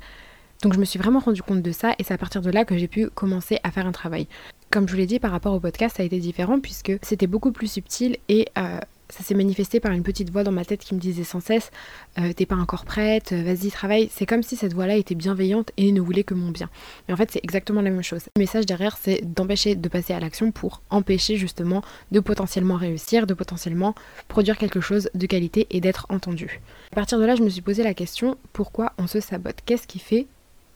Donc 0.61 0.73
je 0.73 0.79
me 0.79 0.85
suis 0.85 0.99
vraiment 0.99 1.19
rendu 1.19 1.41
compte 1.41 1.61
de 1.61 1.71
ça 1.71 1.95
et 1.97 2.03
c'est 2.03 2.13
à 2.13 2.17
partir 2.17 2.41
de 2.41 2.51
là 2.51 2.65
que 2.65 2.77
j'ai 2.77 2.87
pu 2.87 3.09
commencer 3.09 3.59
à 3.63 3.71
faire 3.71 3.87
un 3.87 3.91
travail. 3.91 4.27
Comme 4.69 4.87
je 4.87 4.93
vous 4.93 4.99
l'ai 4.99 5.07
dit 5.07 5.19
par 5.19 5.31
rapport 5.31 5.53
au 5.53 5.59
podcast, 5.59 5.97
ça 5.97 6.03
a 6.03 6.05
été 6.05 6.19
différent 6.19 6.59
puisque 6.59 6.91
c'était 7.01 7.27
beaucoup 7.27 7.51
plus 7.51 7.71
subtil 7.71 8.17
et 8.29 8.47
euh, 8.57 8.79
ça 9.11 9.23
s'est 9.23 9.35
manifesté 9.35 9.79
par 9.79 9.91
une 9.91 10.03
petite 10.03 10.31
voix 10.31 10.43
dans 10.43 10.51
ma 10.51 10.65
tête 10.65 10.81
qui 10.81 10.95
me 10.95 10.99
disait 10.99 11.23
sans 11.23 11.39
cesse 11.39 11.69
euh, 12.17 12.33
T'es 12.33 12.45
pas 12.45 12.55
encore 12.55 12.85
prête, 12.85 13.31
euh, 13.31 13.43
vas-y, 13.43 13.69
travaille. 13.69 14.09
C'est 14.11 14.25
comme 14.25 14.43
si 14.43 14.55
cette 14.55 14.73
voix-là 14.73 14.95
était 14.95 15.15
bienveillante 15.15 15.71
et 15.77 15.91
ne 15.91 16.01
voulait 16.01 16.23
que 16.23 16.33
mon 16.33 16.49
bien. 16.49 16.69
Mais 17.07 17.13
en 17.13 17.17
fait, 17.17 17.31
c'est 17.31 17.43
exactement 17.43 17.81
la 17.81 17.89
même 17.89 18.03
chose. 18.03 18.23
Le 18.35 18.39
message 18.39 18.65
derrière, 18.65 18.97
c'est 18.97 19.21
d'empêcher 19.21 19.75
de 19.75 19.89
passer 19.89 20.13
à 20.13 20.19
l'action 20.19 20.51
pour 20.51 20.81
empêcher 20.89 21.37
justement 21.37 21.83
de 22.11 22.19
potentiellement 22.19 22.75
réussir, 22.75 23.27
de 23.27 23.33
potentiellement 23.33 23.95
produire 24.27 24.57
quelque 24.57 24.81
chose 24.81 25.09
de 25.13 25.25
qualité 25.25 25.67
et 25.69 25.81
d'être 25.81 26.05
entendu. 26.09 26.61
À 26.91 26.95
partir 26.95 27.19
de 27.19 27.25
là, 27.25 27.35
je 27.35 27.43
me 27.43 27.49
suis 27.49 27.61
posé 27.61 27.83
la 27.83 27.93
question 27.93 28.37
pourquoi 28.53 28.93
on 28.97 29.07
se 29.07 29.19
sabote? 29.19 29.57
Qu'est-ce 29.65 29.87
qui 29.87 29.99
fait 29.99 30.27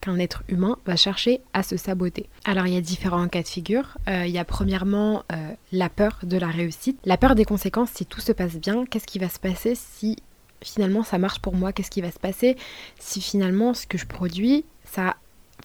qu'un 0.06 0.20
être 0.20 0.44
humain 0.48 0.78
va 0.86 0.96
chercher 0.96 1.42
à 1.54 1.64
se 1.64 1.78
saboter. 1.78 2.28
Alors 2.46 2.68
il 2.68 2.74
y 2.74 2.78
a 2.78 2.82
différents 2.82 3.28
cas 3.28 3.42
de 3.42 3.48
figure. 3.48 3.98
Euh, 4.08 4.26
il 4.26 4.32
y 4.32 4.38
a 4.38 4.46
premièrement 4.46 5.24
euh, 5.32 5.54
la 5.72 5.90
peur 5.90 6.20
de 6.24 6.38
la 6.38 6.48
réussite, 6.48 7.00
la 7.06 7.18
peur 7.18 7.36
des 7.36 7.46
conséquences 7.46 7.90
si 7.94 8.06
tout 8.06 8.22
se 8.22 8.32
passe 8.32 8.56
bien, 8.56 8.86
qu'est-ce 8.86 9.08
qui 9.08 9.20
va 9.20 9.30
se 9.30 9.40
passer 9.40 9.74
si 9.76 10.18
finalement 10.62 11.04
ça 11.04 11.18
marche 11.18 11.40
pour 11.40 11.56
moi, 11.56 11.74
qu'est-ce 11.74 11.92
qui 11.92 12.02
va 12.02 12.12
se 12.12 12.20
passer 12.20 12.56
si 13.00 13.22
finalement 13.22 13.74
ce 13.74 13.88
que 13.88 13.98
je 13.98 14.06
produis, 14.06 14.64
ça 14.84 15.16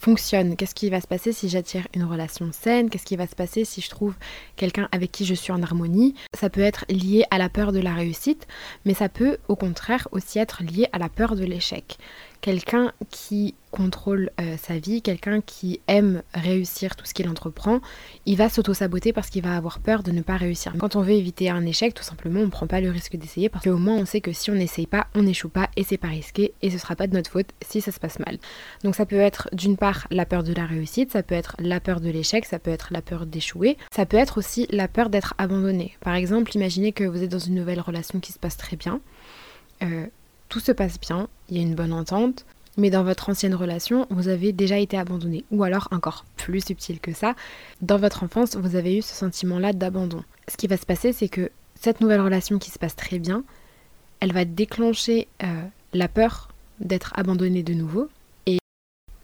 fonctionne? 0.00 0.56
Qu'est-ce 0.56 0.74
qui 0.74 0.88
va 0.88 1.00
se 1.00 1.06
passer 1.06 1.32
si 1.32 1.48
j'attire 1.48 1.86
une 1.94 2.04
relation 2.04 2.50
saine? 2.52 2.88
Qu'est-ce 2.88 3.04
qui 3.04 3.16
va 3.16 3.26
se 3.26 3.34
passer 3.34 3.64
si 3.64 3.80
je 3.80 3.90
trouve 3.90 4.14
quelqu'un 4.56 4.88
avec 4.92 5.12
qui 5.12 5.26
je 5.26 5.34
suis 5.34 5.52
en 5.52 5.62
harmonie? 5.62 6.14
Ça 6.38 6.48
peut 6.48 6.62
être 6.62 6.86
lié 6.88 7.24
à 7.30 7.38
la 7.38 7.48
peur 7.48 7.72
de 7.72 7.80
la 7.80 7.92
réussite, 7.92 8.46
mais 8.84 8.94
ça 8.94 9.08
peut 9.08 9.36
au 9.48 9.56
contraire 9.56 10.08
aussi 10.12 10.38
être 10.38 10.62
lié 10.62 10.88
à 10.92 10.98
la 10.98 11.08
peur 11.08 11.36
de 11.36 11.44
l'échec 11.44 11.98
quelqu'un 12.40 12.92
qui 13.10 13.54
contrôle 13.70 14.30
euh, 14.40 14.56
sa 14.56 14.78
vie, 14.78 15.00
quelqu'un 15.02 15.40
qui 15.40 15.80
aime 15.86 16.22
réussir 16.34 16.96
tout 16.96 17.06
ce 17.06 17.14
qu'il 17.14 17.28
entreprend, 17.28 17.80
il 18.26 18.36
va 18.36 18.48
s'auto-saboter 18.48 19.12
parce 19.12 19.30
qu'il 19.30 19.42
va 19.42 19.56
avoir 19.56 19.78
peur 19.78 20.02
de 20.02 20.10
ne 20.10 20.22
pas 20.22 20.36
réussir. 20.36 20.72
Quand 20.78 20.96
on 20.96 21.02
veut 21.02 21.12
éviter 21.12 21.50
un 21.50 21.64
échec, 21.64 21.94
tout 21.94 22.02
simplement, 22.02 22.40
on 22.40 22.46
ne 22.46 22.50
prend 22.50 22.66
pas 22.66 22.80
le 22.80 22.90
risque 22.90 23.16
d'essayer 23.16 23.48
parce 23.48 23.64
qu'au 23.64 23.76
moins 23.76 23.96
on 23.96 24.06
sait 24.06 24.20
que 24.20 24.32
si 24.32 24.50
on 24.50 24.54
n'essaye 24.54 24.86
pas, 24.86 25.06
on 25.14 25.22
n'échoue 25.22 25.48
pas 25.48 25.68
et 25.76 25.84
c'est 25.84 25.98
pas 25.98 26.08
risqué 26.08 26.52
et 26.62 26.70
ce 26.70 26.78
sera 26.78 26.96
pas 26.96 27.06
de 27.06 27.14
notre 27.14 27.30
faute 27.30 27.50
si 27.62 27.80
ça 27.80 27.92
se 27.92 28.00
passe 28.00 28.18
mal. 28.18 28.38
Donc 28.82 28.96
ça 28.96 29.06
peut 29.06 29.20
être 29.20 29.48
d'une 29.52 29.76
part 29.76 30.06
la 30.10 30.26
peur 30.26 30.42
de 30.42 30.52
la 30.52 30.66
réussite, 30.66 31.12
ça 31.12 31.22
peut 31.22 31.34
être 31.34 31.54
la 31.58 31.80
peur 31.80 32.00
de 32.00 32.10
l'échec, 32.10 32.44
ça 32.44 32.58
peut 32.58 32.70
être 32.70 32.88
la 32.90 33.02
peur 33.02 33.26
d'échouer, 33.26 33.76
ça 33.92 34.06
peut 34.06 34.16
être 34.16 34.38
aussi 34.38 34.66
la 34.70 34.88
peur 34.88 35.10
d'être 35.10 35.34
abandonné. 35.38 35.96
Par 36.00 36.14
exemple, 36.14 36.50
imaginez 36.56 36.92
que 36.92 37.04
vous 37.04 37.22
êtes 37.22 37.30
dans 37.30 37.38
une 37.38 37.54
nouvelle 37.54 37.80
relation 37.80 38.18
qui 38.18 38.32
se 38.32 38.38
passe 38.38 38.56
très 38.56 38.76
bien. 38.76 39.00
Euh, 39.82 40.06
tout 40.50 40.60
se 40.60 40.72
passe 40.72 41.00
bien, 41.00 41.28
il 41.48 41.56
y 41.56 41.60
a 41.60 41.62
une 41.62 41.76
bonne 41.76 41.94
entente, 41.94 42.44
mais 42.76 42.90
dans 42.90 43.04
votre 43.04 43.30
ancienne 43.30 43.54
relation, 43.54 44.06
vous 44.10 44.28
avez 44.28 44.52
déjà 44.52 44.78
été 44.78 44.98
abandonné. 44.98 45.44
Ou 45.50 45.62
alors, 45.62 45.88
encore 45.92 46.26
plus 46.36 46.66
subtil 46.66 47.00
que 47.00 47.14
ça, 47.14 47.34
dans 47.80 47.96
votre 47.96 48.24
enfance, 48.24 48.56
vous 48.56 48.76
avez 48.76 48.98
eu 48.98 49.02
ce 49.02 49.14
sentiment-là 49.14 49.72
d'abandon. 49.72 50.22
Ce 50.48 50.56
qui 50.56 50.66
va 50.66 50.76
se 50.76 50.84
passer, 50.84 51.12
c'est 51.12 51.28
que 51.28 51.50
cette 51.76 52.00
nouvelle 52.00 52.20
relation 52.20 52.58
qui 52.58 52.70
se 52.70 52.78
passe 52.78 52.96
très 52.96 53.18
bien, 53.18 53.44
elle 54.18 54.32
va 54.32 54.44
déclencher 54.44 55.28
euh, 55.42 55.62
la 55.94 56.08
peur 56.08 56.48
d'être 56.80 57.12
abandonné 57.14 57.62
de 57.62 57.74
nouveau. 57.74 58.08
Et 58.46 58.58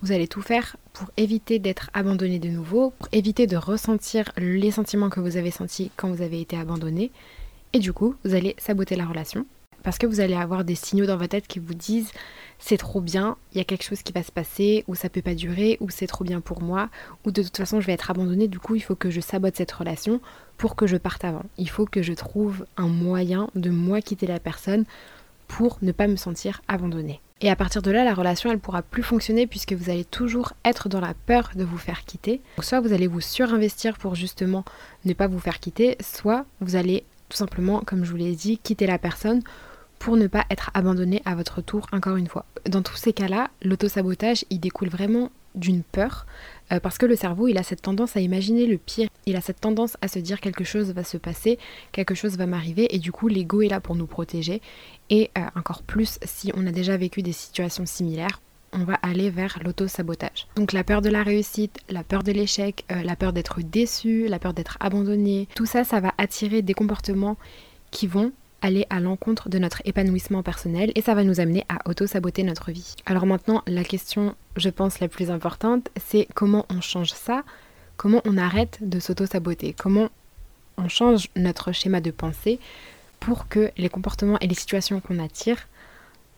vous 0.03 0.13
allez 0.13 0.29
tout 0.29 0.43
faire 0.43 0.77
pour 0.93 1.11
éviter 1.17 1.59
d'être 1.59 1.91
abandonné 1.93 2.39
de 2.39 2.49
nouveau, 2.49 2.91
pour 2.91 3.09
éviter 3.11 3.49
de 3.49 3.57
ressentir 3.57 4.31
les 4.37 4.71
sentiments 4.71 5.11
que 5.11 5.21
vous 5.21 5.37
avez 5.37 5.51
sentis 5.51 5.91
quand 5.97 6.09
vous 6.09 6.23
avez 6.23 6.41
été 6.41 6.57
abandonné. 6.57 7.11
Et 7.73 7.81
du 7.81 7.93
coup, 7.93 8.15
vous 8.25 8.35
allez 8.35 8.55
saboter 8.59 8.95
la 8.95 9.07
relation 9.07 9.45
parce 9.87 9.99
que 9.99 10.07
vous 10.09 10.19
allez 10.19 10.35
avoir 10.35 10.65
des 10.65 10.75
signaux 10.75 11.07
dans 11.07 11.17
votre 11.17 11.29
tête 11.29 11.47
qui 11.47 11.61
vous 11.61 11.73
disent 11.73 12.11
c'est 12.59 12.77
trop 12.77 13.01
bien, 13.01 13.37
il 13.53 13.59
y 13.59 13.61
a 13.61 13.65
quelque 13.65 13.85
chose 13.85 14.03
qui 14.03 14.13
va 14.13 14.25
se 14.25 14.33
passer, 14.33 14.83
ou 14.89 14.97
ça 14.97 15.09
peut 15.09 15.23
pas 15.23 15.37
durer, 15.37 15.77
ou 15.79 15.91
c'est 15.91 16.09
trop 16.09 16.25
bien 16.25 16.41
pour 16.41 16.61
moi, 16.61 16.89
ou 17.25 17.31
de 17.31 17.41
toute 17.41 17.57
façon 17.57 17.81
je 17.81 17.87
vais 17.87 17.93
être 17.93 18.11
abandonnée, 18.11 18.49
du 18.49 18.59
coup 18.59 18.75
il 18.75 18.81
faut 18.81 18.97
que 18.97 19.11
je 19.11 19.21
sabote 19.21 19.55
cette 19.55 19.71
relation 19.71 20.21
pour 20.57 20.75
que 20.75 20.89
je 20.89 20.97
parte 20.97 21.25
avant. 21.25 21.45
Il 21.57 21.71
faut 21.71 21.87
que 21.87 22.03
je 22.03 22.15
trouve 22.15 22.67
un 22.77 22.89
moyen 22.89 23.49
de 23.55 23.71
moi 23.71 24.01
quitter 24.01 24.27
la 24.27 24.41
personne 24.41 24.87
pour 25.47 25.79
ne 25.83 25.93
pas 25.93 26.09
me 26.09 26.17
sentir 26.17 26.63
abandonnée. 26.67 27.21
Et 27.41 27.49
à 27.49 27.55
partir 27.55 27.81
de 27.81 27.93
là, 27.93 28.03
la 28.03 28.15
relation, 28.15 28.51
elle 28.51 28.59
pourra 28.59 28.83
plus 28.83 29.05
fonctionner 29.05 29.47
puisque 29.47 29.75
vous 29.75 29.89
allez 29.89 30.05
toujours 30.05 30.55
être 30.65 30.89
dans 30.89 31.01
la 31.01 31.15
peur 31.15 31.51
de 31.55 31.63
vous 31.63 31.79
faire 31.79 32.05
quitter. 32.05 32.41
soit 32.61 32.81
vous 32.81 32.93
allez 32.93 33.07
vous 33.07 33.21
surinvestir 33.21 33.99
pour 33.99 34.17
justement 34.17 34.65
ne 35.05 35.13
pas 35.13 35.29
vous 35.29 35.39
faire 35.39 35.61
quitter, 35.61 35.97
soit 36.01 36.45
vous 36.61 36.75
allez 36.75 37.05
tout 37.29 37.37
simplement, 37.37 37.83
comme 37.87 38.05
je 38.05 38.11
vous 38.11 38.17
l'ai 38.17 38.35
dit, 38.35 38.59
quitter 38.59 38.87
la 38.87 38.99
personne 38.99 39.43
pour 39.99 40.17
ne 40.17 40.27
pas 40.27 40.45
être 40.51 40.71
abandonné 40.75 41.23
à 41.25 41.35
votre 41.35 41.61
tour 41.61 41.87
encore 41.93 42.17
une 42.17 42.29
fois. 42.29 42.45
Dans 42.69 42.83
tous 42.83 42.97
ces 42.97 43.13
cas-là, 43.13 43.51
l'autosabotage, 43.63 44.45
il 44.51 44.61
découle 44.61 44.89
vraiment 44.89 45.31
d'une 45.55 45.83
peur, 45.83 46.27
euh, 46.73 46.81
parce 46.81 46.99
que 46.99 47.07
le 47.07 47.17
cerveau, 47.17 47.49
il 47.49 47.59
a 47.59 47.63
cette 47.63 47.83
tendance 47.83 48.17
à 48.17 48.21
imaginer 48.21 48.67
le 48.67 48.77
pire, 48.77 49.09
il 49.25 49.37
a 49.37 49.41
cette 49.41 49.61
tendance 49.61 49.97
à 50.03 50.09
se 50.09 50.19
dire 50.19 50.41
quelque 50.41 50.65
chose 50.65 50.93
va 50.93 51.03
se 51.03 51.17
passer, 51.17 51.59
quelque 51.93 52.15
chose 52.15 52.37
va 52.37 52.47
m'arriver, 52.47 52.95
et 52.95 52.99
du 52.99 53.11
coup, 53.11 53.29
l'ego 53.29 53.63
est 53.63 53.69
là 53.69 53.81
pour 53.81 53.95
nous 53.97 54.07
protéger, 54.07 54.61
et 55.11 55.31
euh, 55.39 55.43
encore 55.57 55.83
plus 55.83 56.19
si 56.25 56.53
on 56.55 56.67
a 56.67 56.73
déjà 56.73 56.97
vécu 56.97 57.23
des 57.23 57.33
situations 57.33 57.87
similaires, 57.87 58.41
on 58.73 58.85
va 58.85 58.95
aller 59.03 59.31
vers 59.31 59.59
l'auto-sabotage. 59.65 60.47
Donc 60.57 60.73
la 60.73 60.85
peur 60.85 61.01
de 61.01 61.09
la 61.09 61.23
réussite, 61.23 61.79
la 61.89 62.05
peur 62.05 62.23
de 62.23 62.33
l'échec, 62.33 62.85
euh, 62.93 63.03
la 63.03 63.17
peur 63.17 63.33
d'être 63.33 63.61
déçu, 63.63 64.29
la 64.29 64.39
peur 64.39 64.53
d'être 64.53 64.77
abandonné, 64.81 65.49
tout 65.55 65.67
ça, 65.67 65.85
ça 65.85 66.01
va 66.01 66.13
attirer 66.19 66.63
des 66.63 66.75
comportements 66.75 67.37
qui 67.91 68.07
vont 68.07 68.33
aller 68.63 68.87
à 68.91 69.01
l'encontre 69.01 69.49
de 69.49 69.59
notre 69.59 69.83
épanouissement 69.85 70.43
personnel 70.43 70.93
et 70.95 71.03
ça 71.03 71.15
va 71.15 71.25
nous 71.25 71.41
amener 71.41 71.65
à 71.69 71.89
auto-saboter 71.89 72.43
notre 72.43 72.73
vie. 72.73 72.95
Alors 73.07 73.27
maintenant, 73.27 73.63
la 73.67 73.85
question 73.85 74.35
je 74.57 74.71
pense, 74.71 75.01
la 75.01 75.09
plus 75.09 75.31
importante, 75.31 75.89
c'est 75.97 76.27
comment 76.35 76.67
on 76.71 76.81
change 76.81 77.13
ça, 77.13 77.45
comment 77.97 78.23
on 78.25 78.39
arrête 78.39 78.79
de 78.81 78.99
s'auto-saboter, 78.99 79.75
comment 79.75 80.09
on 80.79 80.89
change 80.89 81.29
notre 81.37 81.73
schéma 81.73 82.01
de 82.01 82.11
pensée 82.11 82.59
pour 83.21 83.49
que 83.49 83.71
les 83.77 83.89
comportements 83.89 84.39
et 84.41 84.47
les 84.47 84.55
situations 84.55 85.01
qu'on 85.01 85.19
attire 85.19 85.69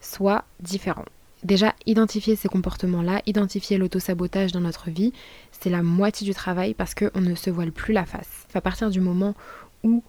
soient 0.00 0.44
différents? 0.60 1.04
Déjà, 1.44 1.74
identifier 1.86 2.34
ces 2.34 2.48
comportements-là, 2.48 3.22
identifier 3.26 3.78
l'auto-sabotage 3.78 4.50
dans 4.50 4.60
notre 4.60 4.90
vie, 4.90 5.12
c'est 5.52 5.70
la 5.70 5.84
moitié 5.84 6.26
du 6.26 6.34
travail 6.34 6.74
parce 6.74 6.94
qu'on 6.94 7.20
ne 7.20 7.36
se 7.36 7.50
voile 7.50 7.70
plus 7.70 7.92
la 7.92 8.04
face. 8.04 8.46
À 8.54 8.60
partir 8.60 8.90
du 8.90 9.00
moment 9.00 9.34
où 9.84 10.02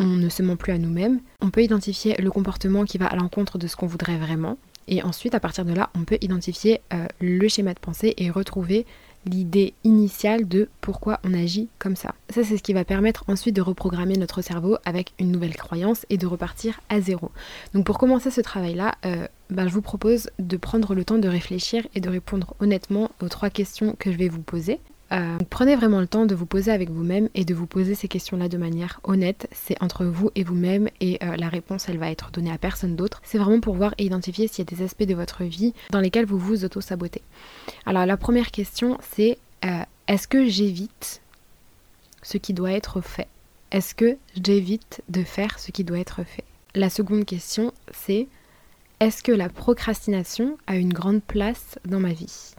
on 0.00 0.06
ne 0.06 0.28
se 0.28 0.42
ment 0.42 0.56
plus 0.56 0.72
à 0.72 0.78
nous-mêmes, 0.78 1.20
on 1.40 1.50
peut 1.50 1.62
identifier 1.62 2.16
le 2.18 2.30
comportement 2.30 2.84
qui 2.84 2.98
va 2.98 3.06
à 3.06 3.16
l'encontre 3.16 3.58
de 3.58 3.66
ce 3.66 3.76
qu'on 3.76 3.86
voudrait 3.86 4.16
vraiment. 4.16 4.58
Et 4.88 5.02
ensuite, 5.02 5.34
à 5.34 5.40
partir 5.40 5.64
de 5.64 5.72
là, 5.72 5.90
on 5.94 6.04
peut 6.04 6.18
identifier 6.20 6.80
euh, 6.92 7.06
le 7.20 7.46
schéma 7.48 7.74
de 7.74 7.78
pensée 7.78 8.14
et 8.16 8.30
retrouver 8.30 8.86
l'idée 9.26 9.74
initiale 9.84 10.48
de 10.48 10.68
pourquoi 10.80 11.20
on 11.24 11.34
agit 11.34 11.68
comme 11.78 11.94
ça. 11.94 12.14
Ça, 12.30 12.42
c'est 12.42 12.56
ce 12.56 12.62
qui 12.62 12.72
va 12.72 12.84
permettre 12.84 13.24
ensuite 13.28 13.54
de 13.54 13.60
reprogrammer 13.60 14.16
notre 14.16 14.40
cerveau 14.40 14.78
avec 14.86 15.12
une 15.18 15.30
nouvelle 15.30 15.54
croyance 15.54 16.06
et 16.08 16.16
de 16.16 16.26
repartir 16.26 16.80
à 16.88 17.00
zéro. 17.02 17.30
Donc 17.74 17.84
pour 17.84 17.98
commencer 17.98 18.30
ce 18.30 18.40
travail-là, 18.40 18.94
euh, 19.04 19.28
ben, 19.50 19.68
je 19.68 19.74
vous 19.74 19.82
propose 19.82 20.30
de 20.38 20.56
prendre 20.56 20.94
le 20.94 21.04
temps 21.04 21.18
de 21.18 21.28
réfléchir 21.28 21.86
et 21.94 22.00
de 22.00 22.08
répondre 22.08 22.54
honnêtement 22.60 23.10
aux 23.20 23.28
trois 23.28 23.50
questions 23.50 23.94
que 23.98 24.10
je 24.10 24.16
vais 24.16 24.28
vous 24.28 24.42
poser. 24.42 24.80
Euh, 25.12 25.38
prenez 25.48 25.74
vraiment 25.74 26.00
le 26.00 26.06
temps 26.06 26.26
de 26.26 26.34
vous 26.34 26.46
poser 26.46 26.70
avec 26.70 26.90
vous-même 26.90 27.28
et 27.34 27.44
de 27.44 27.54
vous 27.54 27.66
poser 27.66 27.94
ces 27.94 28.06
questions-là 28.06 28.48
de 28.48 28.58
manière 28.58 29.00
honnête. 29.02 29.48
C'est 29.52 29.80
entre 29.82 30.04
vous 30.04 30.30
et 30.34 30.44
vous-même 30.44 30.88
et 31.00 31.18
euh, 31.22 31.36
la 31.36 31.48
réponse, 31.48 31.88
elle 31.88 31.98
va 31.98 32.10
être 32.10 32.30
donnée 32.30 32.52
à 32.52 32.58
personne 32.58 32.96
d'autre. 32.96 33.20
C'est 33.24 33.38
vraiment 33.38 33.60
pour 33.60 33.74
voir 33.74 33.94
et 33.98 34.04
identifier 34.04 34.46
s'il 34.46 34.64
y 34.64 34.72
a 34.72 34.76
des 34.76 34.84
aspects 34.84 35.04
de 35.04 35.14
votre 35.14 35.44
vie 35.44 35.74
dans 35.90 36.00
lesquels 36.00 36.26
vous 36.26 36.38
vous 36.38 36.64
auto-sabotez. 36.64 37.22
Alors 37.86 38.06
la 38.06 38.16
première 38.16 38.50
question, 38.50 38.98
c'est 39.14 39.38
euh, 39.64 39.82
est-ce 40.06 40.28
que 40.28 40.46
j'évite 40.46 41.22
ce 42.22 42.38
qui 42.38 42.54
doit 42.54 42.72
être 42.72 43.00
fait? 43.00 43.28
Est-ce 43.72 43.94
que 43.94 44.16
j'évite 44.42 45.02
de 45.08 45.22
faire 45.22 45.58
ce 45.58 45.70
qui 45.70 45.84
doit 45.84 45.98
être 45.98 46.24
fait? 46.24 46.44
La 46.74 46.90
seconde 46.90 47.24
question, 47.24 47.72
c'est 47.92 48.28
est-ce 49.00 49.22
que 49.22 49.32
la 49.32 49.48
procrastination 49.48 50.58
a 50.66 50.76
une 50.76 50.92
grande 50.92 51.22
place 51.22 51.78
dans 51.84 52.00
ma 52.00 52.12
vie? 52.12 52.54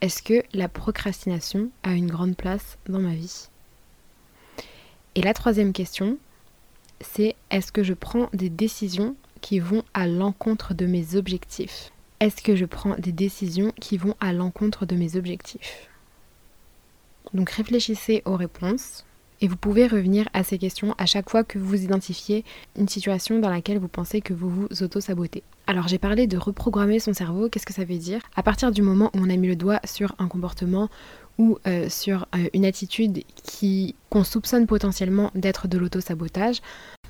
Est-ce 0.00 0.22
que 0.22 0.44
la 0.52 0.68
procrastination 0.68 1.70
a 1.82 1.92
une 1.92 2.06
grande 2.06 2.36
place 2.36 2.78
dans 2.88 3.00
ma 3.00 3.14
vie? 3.14 3.48
Et 5.14 5.22
la 5.22 5.34
troisième 5.34 5.72
question, 5.72 6.18
c'est 7.00 7.34
est-ce 7.50 7.72
que 7.72 7.82
je 7.82 7.94
prends 7.94 8.28
des 8.32 8.50
décisions 8.50 9.16
qui 9.40 9.58
vont 9.58 9.82
à 9.94 10.06
l'encontre 10.06 10.74
de 10.74 10.86
mes 10.86 11.16
objectifs? 11.16 11.90
Est-ce 12.20 12.42
que 12.42 12.54
je 12.54 12.64
prends 12.64 12.94
des 12.96 13.12
décisions 13.12 13.72
qui 13.80 13.96
vont 13.96 14.14
à 14.20 14.32
l'encontre 14.32 14.86
de 14.86 14.94
mes 14.94 15.16
objectifs? 15.16 15.88
Donc 17.34 17.50
réfléchissez 17.50 18.22
aux 18.24 18.36
réponses 18.36 19.04
et 19.40 19.48
vous 19.48 19.56
pouvez 19.56 19.86
revenir 19.86 20.28
à 20.32 20.42
ces 20.42 20.58
questions 20.58 20.94
à 20.98 21.06
chaque 21.06 21.30
fois 21.30 21.44
que 21.44 21.58
vous 21.58 21.82
identifiez 21.82 22.44
une 22.76 22.88
situation 22.88 23.38
dans 23.38 23.50
laquelle 23.50 23.78
vous 23.78 23.88
pensez 23.88 24.20
que 24.20 24.34
vous 24.34 24.50
vous 24.50 24.82
auto-sabotez. 24.82 25.42
Alors 25.66 25.88
j'ai 25.88 25.98
parlé 25.98 26.26
de 26.26 26.36
reprogrammer 26.36 26.98
son 26.98 27.12
cerveau, 27.12 27.48
qu'est-ce 27.48 27.66
que 27.66 27.74
ça 27.74 27.84
veut 27.84 27.98
dire? 27.98 28.20
À 28.36 28.42
partir 28.42 28.72
du 28.72 28.82
moment 28.82 29.10
où 29.14 29.18
on 29.18 29.30
a 29.30 29.36
mis 29.36 29.48
le 29.48 29.56
doigt 29.56 29.80
sur 29.84 30.14
un 30.18 30.28
comportement 30.28 30.88
ou 31.38 31.58
euh, 31.66 31.88
sur 31.88 32.26
euh, 32.34 32.48
une 32.52 32.64
attitude 32.64 33.22
qui 33.44 33.94
qu'on 34.10 34.24
soupçonne 34.24 34.66
potentiellement 34.66 35.30
d'être 35.34 35.68
de 35.68 35.78
l'auto-sabotage, 35.78 36.60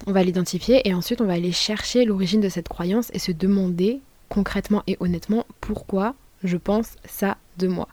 on 0.07 0.13
va 0.13 0.23
l'identifier 0.23 0.87
et 0.87 0.95
ensuite 0.95 1.21
on 1.21 1.27
va 1.27 1.35
aller 1.35 1.53
chercher 1.53 2.05
l'origine 2.05 2.41
de 2.41 2.49
cette 2.49 2.69
croyance 2.69 3.11
et 3.15 3.19
se 3.19 3.33
demander 3.33 4.01
concrètement 4.29 4.83
et 4.87 4.97
honnêtement 5.01 5.47
pourquoi 5.61 6.15
je 6.45 6.57
pense 6.57 6.97
ça 7.05 7.37
de 7.57 7.67
moi. 7.67 7.89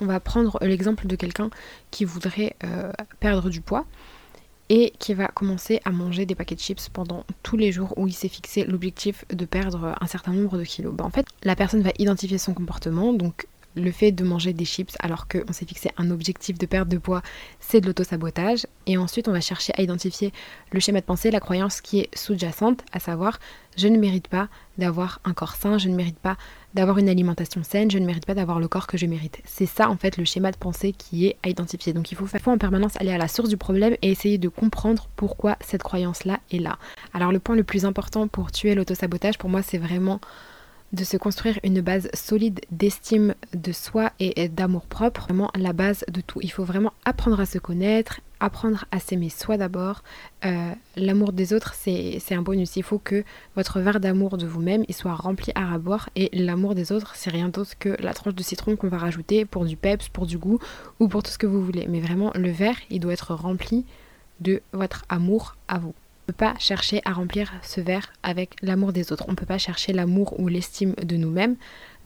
On 0.00 0.06
va 0.06 0.20
prendre 0.20 0.58
l'exemple 0.62 1.06
de 1.06 1.16
quelqu'un 1.16 1.50
qui 1.90 2.04
voudrait 2.04 2.56
euh, 2.64 2.92
perdre 3.20 3.50
du 3.50 3.60
poids 3.60 3.86
et 4.70 4.92
qui 4.98 5.14
va 5.14 5.26
commencer 5.26 5.80
à 5.84 5.90
manger 5.90 6.26
des 6.26 6.34
paquets 6.34 6.54
de 6.54 6.60
chips 6.60 6.88
pendant 6.88 7.24
tous 7.42 7.56
les 7.56 7.72
jours 7.72 7.92
où 7.98 8.06
il 8.06 8.14
s'est 8.14 8.28
fixé 8.28 8.64
l'objectif 8.64 9.24
de 9.28 9.44
perdre 9.44 9.96
un 10.00 10.06
certain 10.06 10.32
nombre 10.32 10.56
de 10.56 10.64
kilos. 10.64 10.94
Bah, 10.94 11.04
en 11.04 11.10
fait, 11.10 11.26
la 11.42 11.56
personne 11.56 11.82
va 11.82 11.90
identifier 11.98 12.38
son 12.38 12.54
comportement, 12.54 13.12
donc 13.12 13.46
le 13.76 13.90
fait 13.92 14.12
de 14.12 14.24
manger 14.24 14.52
des 14.52 14.64
chips 14.64 14.96
alors 15.00 15.28
qu'on 15.28 15.52
s'est 15.52 15.66
fixé 15.66 15.90
un 15.96 16.10
objectif 16.10 16.58
de 16.58 16.66
perte 16.66 16.88
de 16.88 16.98
poids, 16.98 17.22
c'est 17.60 17.80
de 17.80 17.86
l'auto-sabotage. 17.86 18.66
Et 18.86 18.96
ensuite, 18.96 19.28
on 19.28 19.32
va 19.32 19.40
chercher 19.40 19.72
à 19.76 19.82
identifier 19.82 20.32
le 20.72 20.80
schéma 20.80 21.00
de 21.00 21.04
pensée, 21.04 21.30
la 21.30 21.40
croyance 21.40 21.80
qui 21.80 22.00
est 22.00 22.16
sous-jacente, 22.16 22.84
à 22.92 23.00
savoir 23.00 23.38
je 23.76 23.88
ne 23.88 23.98
mérite 23.98 24.28
pas 24.28 24.48
d'avoir 24.78 25.20
un 25.24 25.32
corps 25.32 25.54
sain, 25.54 25.78
je 25.78 25.88
ne 25.88 25.94
mérite 25.94 26.18
pas 26.18 26.36
d'avoir 26.74 26.98
une 26.98 27.08
alimentation 27.08 27.62
saine, 27.62 27.90
je 27.90 27.98
ne 27.98 28.06
mérite 28.06 28.26
pas 28.26 28.34
d'avoir 28.34 28.60
le 28.60 28.68
corps 28.68 28.86
que 28.86 28.96
je 28.96 29.06
mérite. 29.06 29.40
C'est 29.44 29.66
ça 29.66 29.88
en 29.88 29.96
fait 29.96 30.16
le 30.16 30.24
schéma 30.24 30.52
de 30.52 30.56
pensée 30.56 30.92
qui 30.92 31.26
est 31.26 31.36
à 31.42 31.48
identifier. 31.48 31.92
Donc 31.92 32.12
il 32.12 32.16
faut 32.16 32.26
faire 32.26 32.46
en 32.46 32.58
permanence 32.58 32.96
aller 33.00 33.12
à 33.12 33.18
la 33.18 33.28
source 33.28 33.48
du 33.48 33.56
problème 33.56 33.96
et 34.02 34.10
essayer 34.10 34.38
de 34.38 34.48
comprendre 34.48 35.08
pourquoi 35.16 35.56
cette 35.60 35.82
croyance-là 35.82 36.40
est 36.52 36.58
là. 36.58 36.78
Alors 37.12 37.32
le 37.32 37.38
point 37.38 37.56
le 37.56 37.64
plus 37.64 37.84
important 37.84 38.28
pour 38.28 38.52
tuer 38.52 38.74
l'auto-sabotage, 38.74 39.38
pour 39.38 39.50
moi, 39.50 39.62
c'est 39.62 39.78
vraiment 39.78 40.20
de 40.92 41.04
se 41.04 41.16
construire 41.16 41.58
une 41.62 41.80
base 41.80 42.08
solide 42.14 42.60
d'estime 42.70 43.34
de 43.54 43.72
soi 43.72 44.10
et 44.18 44.48
d'amour 44.48 44.86
propre, 44.86 45.22
vraiment 45.22 45.50
la 45.56 45.72
base 45.72 46.04
de 46.10 46.20
tout. 46.20 46.40
Il 46.42 46.50
faut 46.50 46.64
vraiment 46.64 46.92
apprendre 47.04 47.38
à 47.38 47.46
se 47.46 47.58
connaître, 47.58 48.20
apprendre 48.40 48.84
à 48.90 49.00
s'aimer 49.00 49.28
soi 49.28 49.56
d'abord. 49.56 50.02
Euh, 50.44 50.72
l'amour 50.96 51.32
des 51.32 51.52
autres, 51.52 51.74
c'est 51.74 52.20
un 52.32 52.42
bonus. 52.42 52.76
Il 52.76 52.82
faut 52.82 52.98
que 52.98 53.24
votre 53.56 53.80
verre 53.80 54.00
d'amour 54.00 54.36
de 54.38 54.46
vous-même 54.46 54.84
soit 54.90 55.14
rempli 55.14 55.52
à 55.54 55.66
raboire 55.66 56.10
et 56.16 56.28
l'amour 56.32 56.74
des 56.74 56.92
autres, 56.92 57.12
c'est 57.14 57.30
rien 57.30 57.48
d'autre 57.48 57.72
que 57.78 57.96
la 58.00 58.12
tranche 58.12 58.34
de 58.34 58.42
citron 58.42 58.76
qu'on 58.76 58.88
va 58.88 58.98
rajouter 58.98 59.44
pour 59.44 59.64
du 59.64 59.76
peps, 59.76 60.08
pour 60.08 60.26
du 60.26 60.36
goût 60.36 60.58
ou 60.98 61.08
pour 61.08 61.22
tout 61.22 61.30
ce 61.30 61.38
que 61.38 61.46
vous 61.46 61.64
voulez. 61.64 61.86
Mais 61.88 62.00
vraiment, 62.00 62.32
le 62.34 62.50
verre, 62.50 62.76
il 62.90 63.00
doit 63.00 63.12
être 63.12 63.34
rempli 63.34 63.84
de 64.40 64.62
votre 64.72 65.04
amour 65.08 65.56
à 65.68 65.78
vous 65.78 65.94
peut 66.30 66.46
pas 66.46 66.58
chercher 66.60 67.00
à 67.04 67.12
remplir 67.12 67.52
ce 67.62 67.80
verre 67.80 68.12
avec 68.22 68.54
l'amour 68.62 68.92
des 68.92 69.12
autres. 69.12 69.24
On 69.26 69.32
ne 69.32 69.36
peut 69.36 69.46
pas 69.46 69.58
chercher 69.58 69.92
l'amour 69.92 70.38
ou 70.38 70.46
l'estime 70.46 70.94
de 71.02 71.16
nous-mêmes 71.16 71.56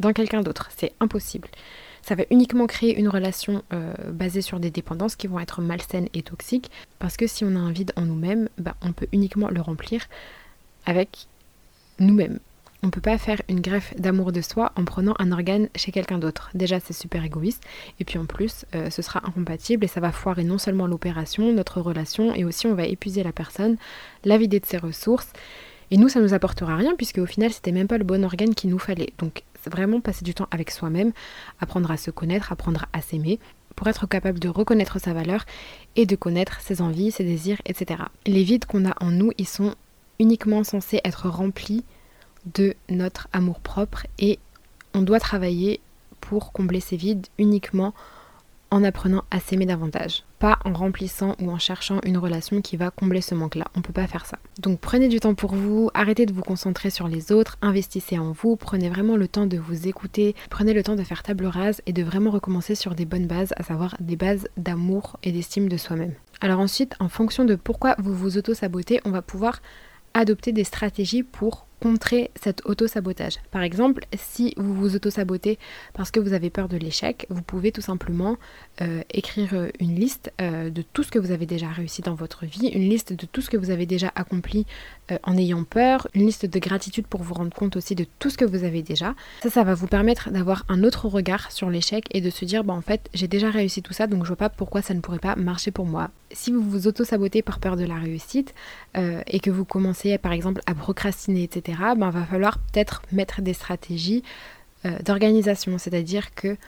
dans 0.00 0.12
quelqu'un 0.12 0.41
d'autre. 0.41 0.71
C'est 0.76 0.93
impossible. 1.00 1.49
Ça 2.04 2.14
va 2.14 2.25
uniquement 2.30 2.66
créer 2.66 2.99
une 2.99 3.08
relation 3.08 3.62
euh, 3.73 3.94
basée 4.12 4.42
sur 4.42 4.61
des 4.61 4.70
dépendances 4.70 5.16
qui 5.16 5.26
vont 5.26 5.40
être 5.40 5.62
malsaines 5.62 6.08
et 6.12 6.23
toxiques. 6.23 6.70
Parce 6.99 7.16
que 7.16 7.26
si 7.26 7.44
on 7.44 7.56
a 7.56 7.58
un 7.58 7.73
vide 7.73 7.92
en 7.96 8.02
nous-mêmes, 8.02 8.50
bah, 8.58 8.75
on 8.82 8.92
peut 8.92 9.06
uniquement 9.12 9.49
le 9.49 9.62
remplir 9.62 10.04
avec 10.84 11.28
nous-mêmes. 11.99 12.40
On 12.82 12.88
ne 12.88 12.92
peut 12.92 13.00
pas 13.00 13.16
faire 13.16 13.40
une 13.49 13.62
greffe 13.62 13.94
d'amour 13.99 14.32
de 14.32 14.42
soi 14.42 14.73
en 14.76 14.84
prenant 14.84 15.14
un 15.18 15.32
organe 15.32 15.70
chez 15.75 15.92
quelqu'un 15.92 16.18
d'autre. 16.18 16.50
Déjà, 16.52 16.78
c'est 16.78 16.92
super 16.92 17.25
égoïste. 17.25 17.62
Et 17.99 18.04
puis 18.04 18.18
en 18.18 18.26
plus, 18.26 18.66
euh, 18.75 18.90
ce 18.90 19.00
sera 19.00 19.26
incompatible 19.26 19.87
et 19.87 19.88
ça 19.88 20.00
va 20.00 20.12
foirer 20.12 20.44
non 20.44 20.58
seulement 20.58 20.87
l'opération, 20.87 21.50
notre 21.54 21.80
relation, 21.80 22.34
et 22.34 22.44
aussi 22.44 22.66
on 22.66 22.75
va 22.75 22.84
épuiser 22.84 23.23
la 23.23 23.32
personne, 23.32 23.78
la 24.25 24.37
vider 24.37 24.61
de 24.61 24.66
ses 24.66 24.76
ressources. 24.76 25.32
Et 25.90 25.96
nous, 25.96 26.11
ça 26.11 26.20
nous 26.20 26.34
apportera 26.34 26.76
rien 26.76 26.94
puisque 26.94 27.16
au 27.16 27.25
final, 27.25 27.50
c'était 27.50 27.73
même 27.73 27.88
pas 27.88 27.96
le 27.96 28.04
bon 28.04 28.23
organe 28.23 28.54
qu'il 28.54 28.68
nous 28.68 28.78
fallait. 28.78 29.14
Donc, 29.18 29.44
vraiment 29.68 30.00
passer 30.00 30.25
du 30.25 30.35
temps 30.35 30.49
avec 30.50 30.71
soi-même, 30.71 31.12
apprendre 31.61 31.90
à 31.90 31.97
se 31.97 32.11
connaître, 32.11 32.52
apprendre 32.52 32.87
à 32.92 33.00
s'aimer 33.00 33.38
pour 33.76 33.88
être 33.88 34.06
capable 34.06 34.38
de 34.38 34.49
reconnaître 34.49 35.00
sa 35.00 35.12
valeur 35.12 35.44
et 35.97 36.06
de 36.06 36.16
connaître 36.16 36.61
ses 36.61 36.80
envies, 36.80 37.11
ses 37.11 37.25
désirs, 37.25 37.61
etc. 37.66 38.02
Les 38.26 38.44
vides 38.44 38.66
qu'on 38.66 38.88
a 38.88 38.94
en 39.00 39.11
nous, 39.11 39.33
ils 39.38 39.49
sont 39.49 39.75
uniquement 40.18 40.64
censés 40.64 41.00
être 41.04 41.28
remplis 41.28 41.85
de 42.54 42.75
notre 42.88 43.28
amour-propre 43.33 44.06
et 44.18 44.38
on 44.94 45.02
doit 45.02 45.21
travailler 45.21 45.80
pour 46.21 46.52
combler 46.52 46.80
ces 46.80 46.97
vides 46.97 47.26
uniquement 47.38 47.94
en 48.71 48.85
apprenant 48.85 49.25
à 49.30 49.40
s'aimer 49.40 49.66
davantage, 49.66 50.25
en 50.64 50.72
remplissant 50.72 51.34
ou 51.40 51.50
en 51.50 51.58
cherchant 51.58 52.00
une 52.04 52.18
relation 52.18 52.60
qui 52.60 52.76
va 52.76 52.90
combler 52.90 53.20
ce 53.20 53.34
manque-là. 53.34 53.64
On 53.74 53.80
peut 53.80 53.92
pas 53.92 54.06
faire 54.06 54.26
ça. 54.26 54.38
Donc 54.58 54.80
prenez 54.80 55.08
du 55.08 55.20
temps 55.20 55.34
pour 55.34 55.54
vous, 55.54 55.90
arrêtez 55.94 56.26
de 56.26 56.32
vous 56.32 56.42
concentrer 56.42 56.90
sur 56.90 57.08
les 57.08 57.32
autres, 57.32 57.56
investissez 57.62 58.18
en 58.18 58.32
vous, 58.32 58.56
prenez 58.56 58.88
vraiment 58.88 59.16
le 59.16 59.28
temps 59.28 59.46
de 59.46 59.58
vous 59.58 59.88
écouter, 59.88 60.34
prenez 60.50 60.72
le 60.72 60.82
temps 60.82 60.96
de 60.96 61.02
faire 61.02 61.22
table 61.22 61.46
rase 61.46 61.82
et 61.86 61.92
de 61.92 62.02
vraiment 62.02 62.30
recommencer 62.30 62.74
sur 62.74 62.94
des 62.94 63.04
bonnes 63.04 63.26
bases, 63.26 63.52
à 63.56 63.62
savoir 63.62 63.96
des 64.00 64.16
bases 64.16 64.48
d'amour 64.56 65.18
et 65.22 65.32
d'estime 65.32 65.68
de 65.68 65.76
soi-même. 65.76 66.14
Alors 66.40 66.60
ensuite, 66.60 66.94
en 67.00 67.08
fonction 67.08 67.44
de 67.44 67.54
pourquoi 67.54 67.94
vous 67.98 68.14
vous 68.14 68.36
auto-sabotez, 68.36 69.00
on 69.04 69.10
va 69.10 69.22
pouvoir 69.22 69.60
adopter 70.14 70.52
des 70.52 70.64
stratégies 70.64 71.22
pour 71.22 71.66
contrer 71.81 72.31
cet 72.40 72.64
auto-sabotage. 72.64 73.37
Par 73.50 73.62
exemple, 73.62 74.07
si 74.16 74.54
vous 74.57 74.75
vous 74.75 74.97
auto-sabotez 74.97 75.59
parce 75.93 76.11
que 76.11 76.21
vous 76.21 76.33
avez 76.33 76.50
peur 76.50 76.69
de 76.69 76.76
l'échec, 76.76 77.26
vous 77.31 77.43
pouvez 77.43 77.73
tout 77.73 77.81
simplement 77.81 78.37
euh, 78.81 79.02
écrire 79.12 79.50
euh, 79.52 79.69
une 79.81 79.95
liste 79.95 80.33
euh, 80.40 80.71
de 80.71 80.83
tout 80.83 81.02
ce 81.02 81.11
que 81.11 81.19
vous 81.19 81.31
avez 81.31 81.47
déjà 81.47 81.69
réussi 81.69 82.02
dans 82.02 82.14
votre 82.14 82.47
vie, 82.47 82.69
une 82.69 82.88
liste 82.88 83.12
de 83.12 83.26
tout 83.26 83.40
ce 83.40 83.50
que 83.50 83.57
vous 83.57 83.71
avez 83.71 83.87
déjà 83.87 84.12
accompli 84.14 84.66
en 85.23 85.37
ayant 85.37 85.64
peur, 85.64 86.09
une 86.14 86.25
liste 86.25 86.47
de 86.47 86.59
gratitude 86.59 87.07
pour 87.07 87.23
vous 87.23 87.35
rendre 87.35 87.52
compte 87.52 87.76
aussi 87.76 87.95
de 87.95 88.07
tout 88.19 88.31
ce 88.31 88.38
que 88.38 88.47
vous 88.47 88.64
avez 88.64 88.83
déjà. 88.83 89.14
Ça, 89.43 89.50
ça 89.50 89.62
va 89.62 89.75
vous 89.75 89.87
permettre 89.87 90.31
d'avoir 90.31 90.64
un 90.71 90.83
autre 90.83 91.09
regard 91.09 91.52
sur 91.52 91.69
l'échec 91.69 92.07
et 92.12 92.23
de 92.23 92.31
se 92.31 92.47
dire, 92.47 92.64
bah 92.64 92.73
en 92.73 92.81
fait, 92.81 93.11
j'ai 93.12 93.28
déjà 93.28 93.50
réussi 93.50 93.83
tout 93.83 93.93
ça, 93.93 94.07
donc 94.07 94.23
je 94.23 94.28
vois 94.28 94.37
pas 94.37 94.49
pourquoi 94.49 94.81
ça 94.81 94.95
ne 94.95 95.00
pourrait 95.00 95.19
pas 95.19 95.37
marcher 95.37 95.71
pour 95.73 95.85
moi. 95.85 96.09
Si 96.33 96.50
vous 96.50 96.62
vous 96.62 96.87
auto-sabotez 96.87 97.43
par 97.43 97.59
peur 97.59 97.76
de 97.76 97.85
la 97.85 97.97
réussite 97.97 98.54
et 98.95 99.40
que 99.40 99.50
vous 99.50 99.66
commencez 99.66 100.16
par 100.16 100.33
exemple 100.33 100.62
à 100.64 100.75
procrastiner, 100.75 101.43
etc., 101.43 101.63
ben, 101.97 102.11
va 102.11 102.25
falloir 102.25 102.59
peut-être 102.59 103.02
mettre 103.12 103.42
des 103.42 103.54
stratégies 103.54 104.23
d'organisation, 105.04 105.78
c'est-à-dire 105.78 106.35
que 106.35 106.59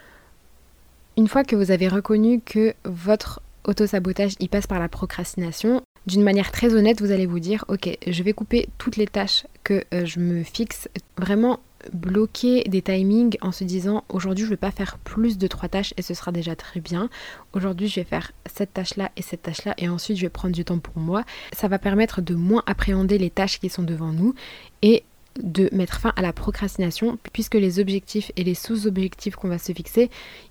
une 1.19 1.29
fois 1.29 1.45
que 1.45 1.55
vous 1.55 1.71
avez 1.71 1.89
reconnu 1.89 2.41
que 2.41 2.75
votre 2.85 3.43
auto-sabotage 3.65 4.35
il 4.41 4.49
passe 4.49 4.67
par 4.67 4.79
la 4.79 4.89
procrastination, 4.89 5.83
d'une 6.07 6.23
manière 6.23 6.53
très 6.53 6.75
honnête, 6.75 7.01
vous 7.01 7.11
allez 7.11 7.27
vous 7.27 7.41
dire 7.41 7.65
ok, 7.69 7.97
je 8.07 8.23
vais 8.23 8.33
couper 8.33 8.69
toutes 8.79 8.97
les 8.97 9.07
tâches 9.07 9.47
que 9.65 9.85
euh, 9.93 10.05
je 10.05 10.21
me 10.21 10.43
fixe, 10.43 10.89
vraiment 11.19 11.61
bloquer 11.93 12.65
des 12.65 12.83
timings 12.83 13.37
en 13.41 13.53
se 13.53 13.65
disant 13.65 14.05
aujourd'hui 14.09 14.45
je 14.45 14.51
ne 14.51 14.55
vais 14.55 14.59
pas 14.61 14.71
faire 14.71 14.99
plus 14.99 15.39
de 15.39 15.47
trois 15.47 15.69
tâches 15.69 15.95
et 15.97 16.03
ce 16.03 16.15
sera 16.15 16.33
déjà 16.33 16.57
très 16.57 16.81
bien. 16.81 17.09
Aujourd'hui 17.53 17.89
je 17.89 17.97
vais 17.97 18.05
faire 18.05 18.33
cette 18.53 18.75
tâche 18.75 18.97
là 18.97 19.11
et 19.17 19.23
cette 19.23 19.43
tâche 19.43 19.65
là 19.65 19.75
et 19.79 19.89
ensuite 19.89 20.17
je 20.17 20.23
vais 20.23 20.31
prendre 20.31 20.55
du 20.55 20.65
temps 20.65 20.79
pour 20.79 20.99
moi. 20.99 21.25
Ça 21.53 21.69
va 21.69 21.79
permettre 21.79 22.23
de 22.23 22.35
moins 22.35 22.63
appréhender 22.67 23.19
les 23.19 23.31
tâches 23.31 23.61
qui 23.61 23.69
sont 23.69 23.83
devant 23.83 24.13
nous 24.13 24.35
et 24.83 25.05
de 25.43 25.69
mettre 25.73 26.01
fin 26.01 26.13
à 26.17 26.23
la 26.23 26.33
procrastination 26.33 27.19
puisque 27.33 27.55
les 27.55 27.81
objectifs 27.81 28.33
et 28.37 28.45
les 28.45 28.55
sous-objectifs 28.55 29.37
qu'on 29.37 29.49
va 29.49 29.59
se 29.59 29.73
fixer, 29.73 30.11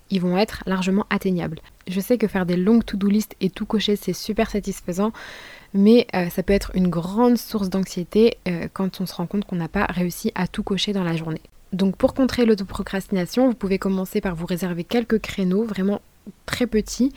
ils 0.10 0.22
vont 0.22 0.38
être 0.38 0.63
largement 0.65 1.06
atteignables. 1.10 1.60
Je 1.88 2.00
sais 2.00 2.18
que 2.18 2.27
faire 2.27 2.46
des 2.46 2.58
longues 2.58 2.84
to-do 2.84 3.08
list 3.08 3.36
et 3.42 3.50
tout 3.50 3.65
cocher, 3.65 3.96
c'est 3.96 4.13
super 4.13 4.50
satisfaisant, 4.50 5.12
mais 5.74 6.08
euh, 6.15 6.30
ça 6.30 6.44
peut 6.44 6.54
être 6.54 6.72
une 6.74 6.88
grande 6.88 7.38
source 7.38 7.70
d'anxiété 7.70 8.38
euh, 8.48 8.68
quand 8.74 9.01
on 9.01 9.06
se 9.06 9.13
rend 9.15 9.27
compte 9.27 9.46
qu'on 9.46 9.56
n'a 9.56 9.68
pas 9.68 9.86
réussi 9.86 10.32
à 10.36 10.48
tout 10.48 10.63
cocher 10.63 10.94
dans 10.94 11.04
la 11.04 11.15
journée. 11.15 11.42
Donc 11.74 11.98
pour 11.98 12.13
contrer 12.13 12.46
l'autoprocrastination, 12.46 13.50
vous 13.50 13.56
pouvez 13.56 13.80
commencer 13.80 14.22
par 14.22 14.36
vous 14.36 14.46
réserver 14.46 14.84
quelques 14.84 15.20
créneaux 15.20 15.63
vraiment 15.63 16.01
très 16.46 16.68
petits 16.68 17.12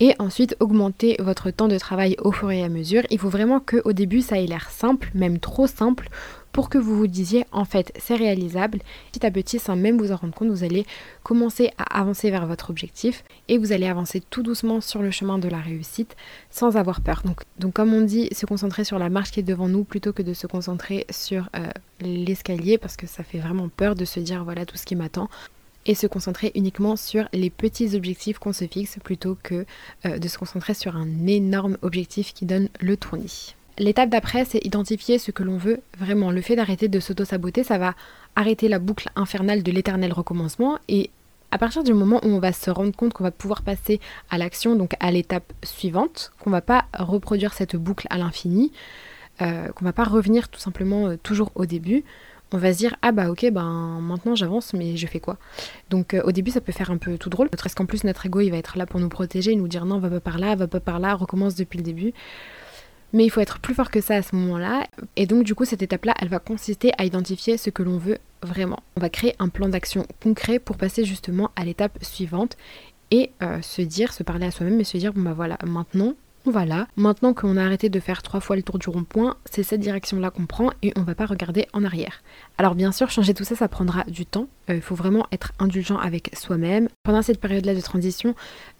et 0.00 0.14
ensuite 0.18 0.56
augmenter 0.60 1.16
votre 1.18 1.50
temps 1.50 1.68
de 1.68 1.78
travail 1.78 2.16
au 2.20 2.32
fur 2.32 2.50
et 2.50 2.62
à 2.62 2.68
mesure. 2.68 3.02
Il 3.10 3.18
faut 3.18 3.28
vraiment 3.28 3.60
qu'au 3.60 3.92
début 3.92 4.20
ça 4.20 4.40
ait 4.40 4.46
l'air 4.46 4.70
simple, 4.70 5.10
même 5.14 5.38
trop 5.38 5.66
simple 5.66 6.08
pour 6.54 6.68
que 6.68 6.78
vous 6.78 6.96
vous 6.96 7.08
disiez 7.08 7.44
en 7.50 7.64
fait 7.64 7.92
c'est 7.98 8.14
réalisable. 8.14 8.78
Petit 9.12 9.26
à 9.26 9.30
petit, 9.32 9.58
sans 9.58 9.74
même 9.74 9.98
vous 9.98 10.12
en 10.12 10.16
rendre 10.16 10.32
compte, 10.32 10.48
vous 10.48 10.62
allez 10.62 10.86
commencer 11.24 11.72
à 11.78 11.98
avancer 11.98 12.30
vers 12.30 12.46
votre 12.46 12.70
objectif 12.70 13.24
et 13.48 13.58
vous 13.58 13.72
allez 13.72 13.88
avancer 13.88 14.22
tout 14.30 14.44
doucement 14.44 14.80
sur 14.80 15.02
le 15.02 15.10
chemin 15.10 15.38
de 15.38 15.48
la 15.48 15.58
réussite 15.58 16.16
sans 16.50 16.76
avoir 16.76 17.00
peur. 17.00 17.22
Donc, 17.58 17.74
comme 17.74 17.92
on 17.92 18.02
dit, 18.02 18.28
se 18.32 18.46
concentrer 18.46 18.84
sur 18.84 19.00
la 19.00 19.10
marche 19.10 19.32
qui 19.32 19.40
est 19.40 19.42
devant 19.42 19.66
nous 19.66 19.82
plutôt 19.82 20.12
que 20.12 20.22
de 20.22 20.32
se 20.32 20.46
concentrer 20.46 21.06
sur 21.10 21.48
euh, 21.56 21.66
l'escalier 22.00 22.78
parce 22.78 22.96
que 22.96 23.08
ça 23.08 23.24
fait 23.24 23.38
vraiment 23.38 23.68
peur 23.68 23.96
de 23.96 24.04
se 24.04 24.20
dire 24.20 24.44
voilà 24.44 24.64
tout 24.64 24.76
ce 24.76 24.86
qui 24.86 24.94
m'attend 24.94 25.28
et 25.86 25.96
se 25.96 26.06
concentrer 26.06 26.52
uniquement 26.54 26.94
sur 26.94 27.28
les 27.32 27.50
petits 27.50 27.96
objectifs 27.96 28.38
qu'on 28.38 28.52
se 28.52 28.66
fixe 28.68 28.98
plutôt 29.02 29.36
que 29.42 29.66
euh, 30.06 30.18
de 30.18 30.28
se 30.28 30.38
concentrer 30.38 30.74
sur 30.74 30.94
un 30.94 31.26
énorme 31.26 31.78
objectif 31.82 32.32
qui 32.32 32.46
donne 32.46 32.68
le 32.80 32.96
tournis. 32.96 33.56
L'étape 33.78 34.08
d'après, 34.10 34.44
c'est 34.44 34.64
identifier 34.64 35.18
ce 35.18 35.30
que 35.30 35.42
l'on 35.42 35.56
veut 35.56 35.80
vraiment. 35.98 36.30
Le 36.30 36.40
fait 36.40 36.56
d'arrêter 36.56 36.88
de 36.88 37.00
s'auto-saboter, 37.00 37.64
ça 37.64 37.78
va 37.78 37.94
arrêter 38.36 38.68
la 38.68 38.78
boucle 38.78 39.08
infernale 39.16 39.62
de 39.62 39.72
l'éternel 39.72 40.12
recommencement 40.12 40.78
et 40.88 41.10
à 41.50 41.58
partir 41.58 41.84
du 41.84 41.94
moment 41.94 42.20
où 42.24 42.28
on 42.28 42.40
va 42.40 42.52
se 42.52 42.68
rendre 42.68 42.94
compte 42.94 43.12
qu'on 43.12 43.22
va 43.22 43.30
pouvoir 43.30 43.62
passer 43.62 44.00
à 44.28 44.38
l'action, 44.38 44.74
donc 44.74 44.94
à 44.98 45.12
l'étape 45.12 45.52
suivante, 45.62 46.32
qu'on 46.40 46.50
va 46.50 46.60
pas 46.60 46.86
reproduire 46.98 47.52
cette 47.52 47.76
boucle 47.76 48.08
à 48.10 48.18
l'infini, 48.18 48.72
euh, 49.40 49.68
qu'on 49.68 49.84
va 49.84 49.92
pas 49.92 50.02
revenir 50.02 50.48
tout 50.48 50.58
simplement 50.58 51.06
euh, 51.06 51.16
toujours 51.16 51.52
au 51.54 51.64
début, 51.64 52.02
on 52.52 52.58
va 52.58 52.72
se 52.72 52.78
dire 52.78 52.96
ah 53.02 53.12
bah 53.12 53.30
ok 53.30 53.50
ben 53.50 54.00
maintenant 54.00 54.34
j'avance 54.34 54.74
mais 54.74 54.96
je 54.96 55.06
fais 55.06 55.18
quoi? 55.20 55.38
Donc 55.90 56.14
euh, 56.14 56.22
au 56.24 56.32
début 56.32 56.50
ça 56.50 56.60
peut 56.60 56.72
faire 56.72 56.90
un 56.90 56.98
peu 56.98 57.18
tout 57.18 57.30
drôle 57.30 57.48
parce 57.48 57.74
qu'en 57.74 57.86
plus 57.86 58.04
notre 58.04 58.26
ego 58.26 58.40
il 58.40 58.50
va 58.50 58.56
être 58.56 58.78
là 58.78 58.86
pour 58.86 59.00
nous 59.00 59.08
protéger 59.08 59.56
nous 59.56 59.66
dire 59.66 59.86
non 59.86 59.98
va 59.98 60.10
pas 60.10 60.20
par 60.20 60.38
là 60.38 60.54
va 60.54 60.68
pas 60.68 60.80
par 60.80 61.00
là 61.00 61.14
recommence 61.14 61.54
depuis 61.56 61.78
le 61.78 61.84
début 61.84 62.12
mais 63.14 63.24
il 63.24 63.30
faut 63.30 63.40
être 63.40 63.60
plus 63.60 63.74
fort 63.74 63.90
que 63.90 64.00
ça 64.00 64.16
à 64.16 64.22
ce 64.22 64.34
moment-là. 64.36 64.86
Et 65.16 65.26
donc 65.26 65.44
du 65.44 65.54
coup, 65.54 65.64
cette 65.64 65.82
étape-là, 65.82 66.14
elle 66.20 66.28
va 66.28 66.40
consister 66.40 66.92
à 66.98 67.04
identifier 67.04 67.56
ce 67.56 67.70
que 67.70 67.82
l'on 67.82 67.96
veut 67.96 68.18
vraiment. 68.42 68.80
On 68.96 69.00
va 69.00 69.08
créer 69.08 69.34
un 69.38 69.48
plan 69.48 69.68
d'action 69.68 70.04
concret 70.22 70.58
pour 70.58 70.76
passer 70.76 71.04
justement 71.04 71.50
à 71.56 71.64
l'étape 71.64 71.96
suivante 72.02 72.56
et 73.12 73.30
euh, 73.42 73.62
se 73.62 73.82
dire, 73.82 74.12
se 74.12 74.24
parler 74.24 74.46
à 74.46 74.50
soi-même 74.50 74.80
et 74.80 74.84
se 74.84 74.98
dire, 74.98 75.12
bon 75.12 75.22
bah 75.22 75.32
voilà, 75.32 75.56
maintenant, 75.64 76.14
voilà, 76.46 76.88
maintenant 76.96 77.32
qu'on 77.32 77.56
a 77.56 77.64
arrêté 77.64 77.88
de 77.88 78.00
faire 78.00 78.22
trois 78.22 78.40
fois 78.40 78.56
le 78.56 78.62
tour 78.62 78.78
du 78.78 78.90
rond-point, 78.90 79.36
c'est 79.50 79.62
cette 79.62 79.80
direction-là 79.80 80.30
qu'on 80.30 80.44
prend 80.44 80.70
et 80.82 80.92
on 80.96 81.02
va 81.02 81.14
pas 81.14 81.24
regarder 81.24 81.66
en 81.72 81.84
arrière. 81.84 82.22
Alors 82.58 82.74
bien 82.74 82.92
sûr, 82.92 83.10
changer 83.10 83.32
tout 83.32 83.44
ça, 83.44 83.56
ça 83.56 83.66
prendra 83.66 84.04
du 84.04 84.26
temps. 84.26 84.48
Euh, 84.70 84.76
il 84.76 84.82
faut 84.82 84.94
vraiment 84.94 85.26
être 85.32 85.52
indulgent 85.58 85.96
avec 85.96 86.30
soi-même. 86.34 86.88
Pendant 87.02 87.22
cette 87.22 87.40
période-là 87.40 87.74
de 87.74 87.80
transition, 87.80 88.34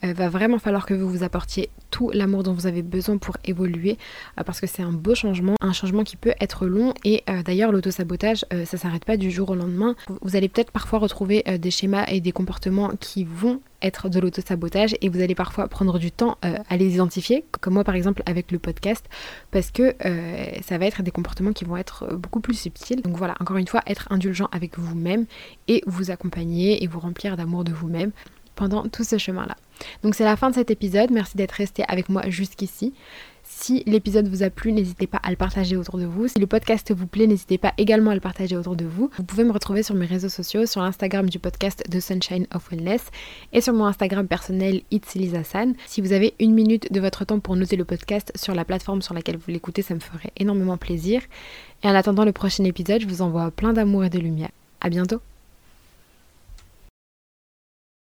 euh, 0.04 0.12
va 0.12 0.28
vraiment 0.28 0.58
falloir 0.58 0.84
que 0.84 0.94
vous 0.94 1.08
vous 1.08 1.22
apportiez 1.22 1.70
tout 1.90 2.10
l'amour 2.12 2.42
dont 2.42 2.52
vous 2.52 2.66
avez 2.66 2.82
besoin 2.82 3.16
pour 3.16 3.36
évoluer, 3.44 3.96
euh, 4.38 4.44
parce 4.44 4.60
que 4.60 4.66
c'est 4.66 4.82
un 4.82 4.92
beau 4.92 5.14
changement, 5.14 5.54
un 5.62 5.72
changement 5.72 6.04
qui 6.04 6.16
peut 6.16 6.34
être 6.40 6.66
long. 6.66 6.92
Et 7.04 7.22
d'ailleurs, 7.44 7.72
l'autosabotage, 7.72 8.44
ça 8.64 8.76
s'arrête 8.76 9.04
pas 9.04 9.16
du 9.16 9.30
jour 9.30 9.50
au 9.50 9.54
lendemain. 9.54 9.94
Vous 10.22 10.36
allez 10.36 10.48
peut-être 10.48 10.70
parfois 10.70 10.98
retrouver 10.98 11.42
des 11.58 11.70
schémas 11.70 12.04
et 12.08 12.20
des 12.20 12.32
comportements 12.32 12.90
qui 13.00 13.24
vont 13.24 13.60
être 13.84 14.08
de 14.08 14.18
l'auto-sabotage 14.18 14.96
et 15.00 15.08
vous 15.08 15.20
allez 15.20 15.34
parfois 15.34 15.68
prendre 15.68 15.98
du 15.98 16.10
temps 16.10 16.38
euh, 16.44 16.56
à 16.68 16.76
les 16.76 16.94
identifier, 16.94 17.44
comme 17.60 17.74
moi 17.74 17.84
par 17.84 17.94
exemple 17.94 18.22
avec 18.26 18.50
le 18.50 18.58
podcast, 18.58 19.04
parce 19.50 19.70
que 19.70 19.94
euh, 20.04 20.46
ça 20.66 20.78
va 20.78 20.86
être 20.86 21.02
des 21.02 21.10
comportements 21.10 21.52
qui 21.52 21.64
vont 21.64 21.76
être 21.76 22.04
euh, 22.04 22.16
beaucoup 22.16 22.40
plus 22.40 22.54
subtils. 22.54 23.02
Donc 23.02 23.16
voilà, 23.16 23.34
encore 23.40 23.58
une 23.58 23.68
fois, 23.68 23.82
être 23.86 24.08
indulgent 24.10 24.48
avec 24.52 24.78
vous-même 24.78 25.26
et 25.68 25.82
vous 25.86 26.10
accompagner 26.10 26.82
et 26.82 26.86
vous 26.86 27.00
remplir 27.00 27.36
d'amour 27.36 27.64
de 27.64 27.72
vous-même 27.72 28.10
pendant 28.54 28.88
tout 28.88 29.04
ce 29.04 29.18
chemin-là. 29.18 29.56
Donc 30.02 30.14
c'est 30.14 30.24
la 30.24 30.36
fin 30.36 30.50
de 30.50 30.54
cet 30.54 30.70
épisode, 30.70 31.10
merci 31.10 31.36
d'être 31.36 31.52
resté 31.52 31.84
avec 31.88 32.08
moi 32.08 32.22
jusqu'ici. 32.28 32.94
Si 33.46 33.82
l'épisode 33.86 34.26
vous 34.26 34.42
a 34.42 34.48
plu, 34.48 34.72
n'hésitez 34.72 35.06
pas 35.06 35.20
à 35.22 35.30
le 35.30 35.36
partager 35.36 35.76
autour 35.76 35.98
de 35.98 36.06
vous. 36.06 36.28
Si 36.28 36.38
le 36.38 36.46
podcast 36.46 36.92
vous 36.92 37.06
plaît, 37.06 37.26
n'hésitez 37.26 37.58
pas 37.58 37.74
également 37.76 38.10
à 38.10 38.14
le 38.14 38.20
partager 38.20 38.56
autour 38.56 38.74
de 38.74 38.86
vous. 38.86 39.10
Vous 39.16 39.22
pouvez 39.22 39.44
me 39.44 39.52
retrouver 39.52 39.82
sur 39.82 39.94
mes 39.94 40.06
réseaux 40.06 40.30
sociaux, 40.30 40.64
sur 40.64 40.80
l'Instagram 40.80 41.28
du 41.28 41.38
podcast 41.38 41.84
The 41.90 42.00
Sunshine 42.00 42.46
of 42.54 42.70
Wellness 42.70 43.02
et 43.52 43.60
sur 43.60 43.74
mon 43.74 43.84
Instagram 43.84 44.26
personnel 44.26 44.80
It's 44.90 45.16
San. 45.44 45.74
Si 45.86 46.00
vous 46.00 46.12
avez 46.12 46.34
une 46.40 46.54
minute 46.54 46.90
de 46.90 47.00
votre 47.00 47.24
temps 47.26 47.38
pour 47.38 47.54
noter 47.54 47.76
le 47.76 47.84
podcast 47.84 48.32
sur 48.34 48.54
la 48.54 48.64
plateforme 48.64 49.02
sur 49.02 49.14
laquelle 49.14 49.36
vous 49.36 49.50
l'écoutez, 49.50 49.82
ça 49.82 49.94
me 49.94 50.00
ferait 50.00 50.32
énormément 50.38 50.78
plaisir. 50.78 51.20
Et 51.82 51.88
en 51.88 51.94
attendant 51.94 52.24
le 52.24 52.32
prochain 52.32 52.64
épisode, 52.64 53.02
je 53.02 53.06
vous 53.06 53.22
envoie 53.22 53.50
plein 53.50 53.74
d'amour 53.74 54.04
et 54.04 54.10
de 54.10 54.18
lumière. 54.18 54.50
À 54.80 54.88
bientôt 54.88 55.20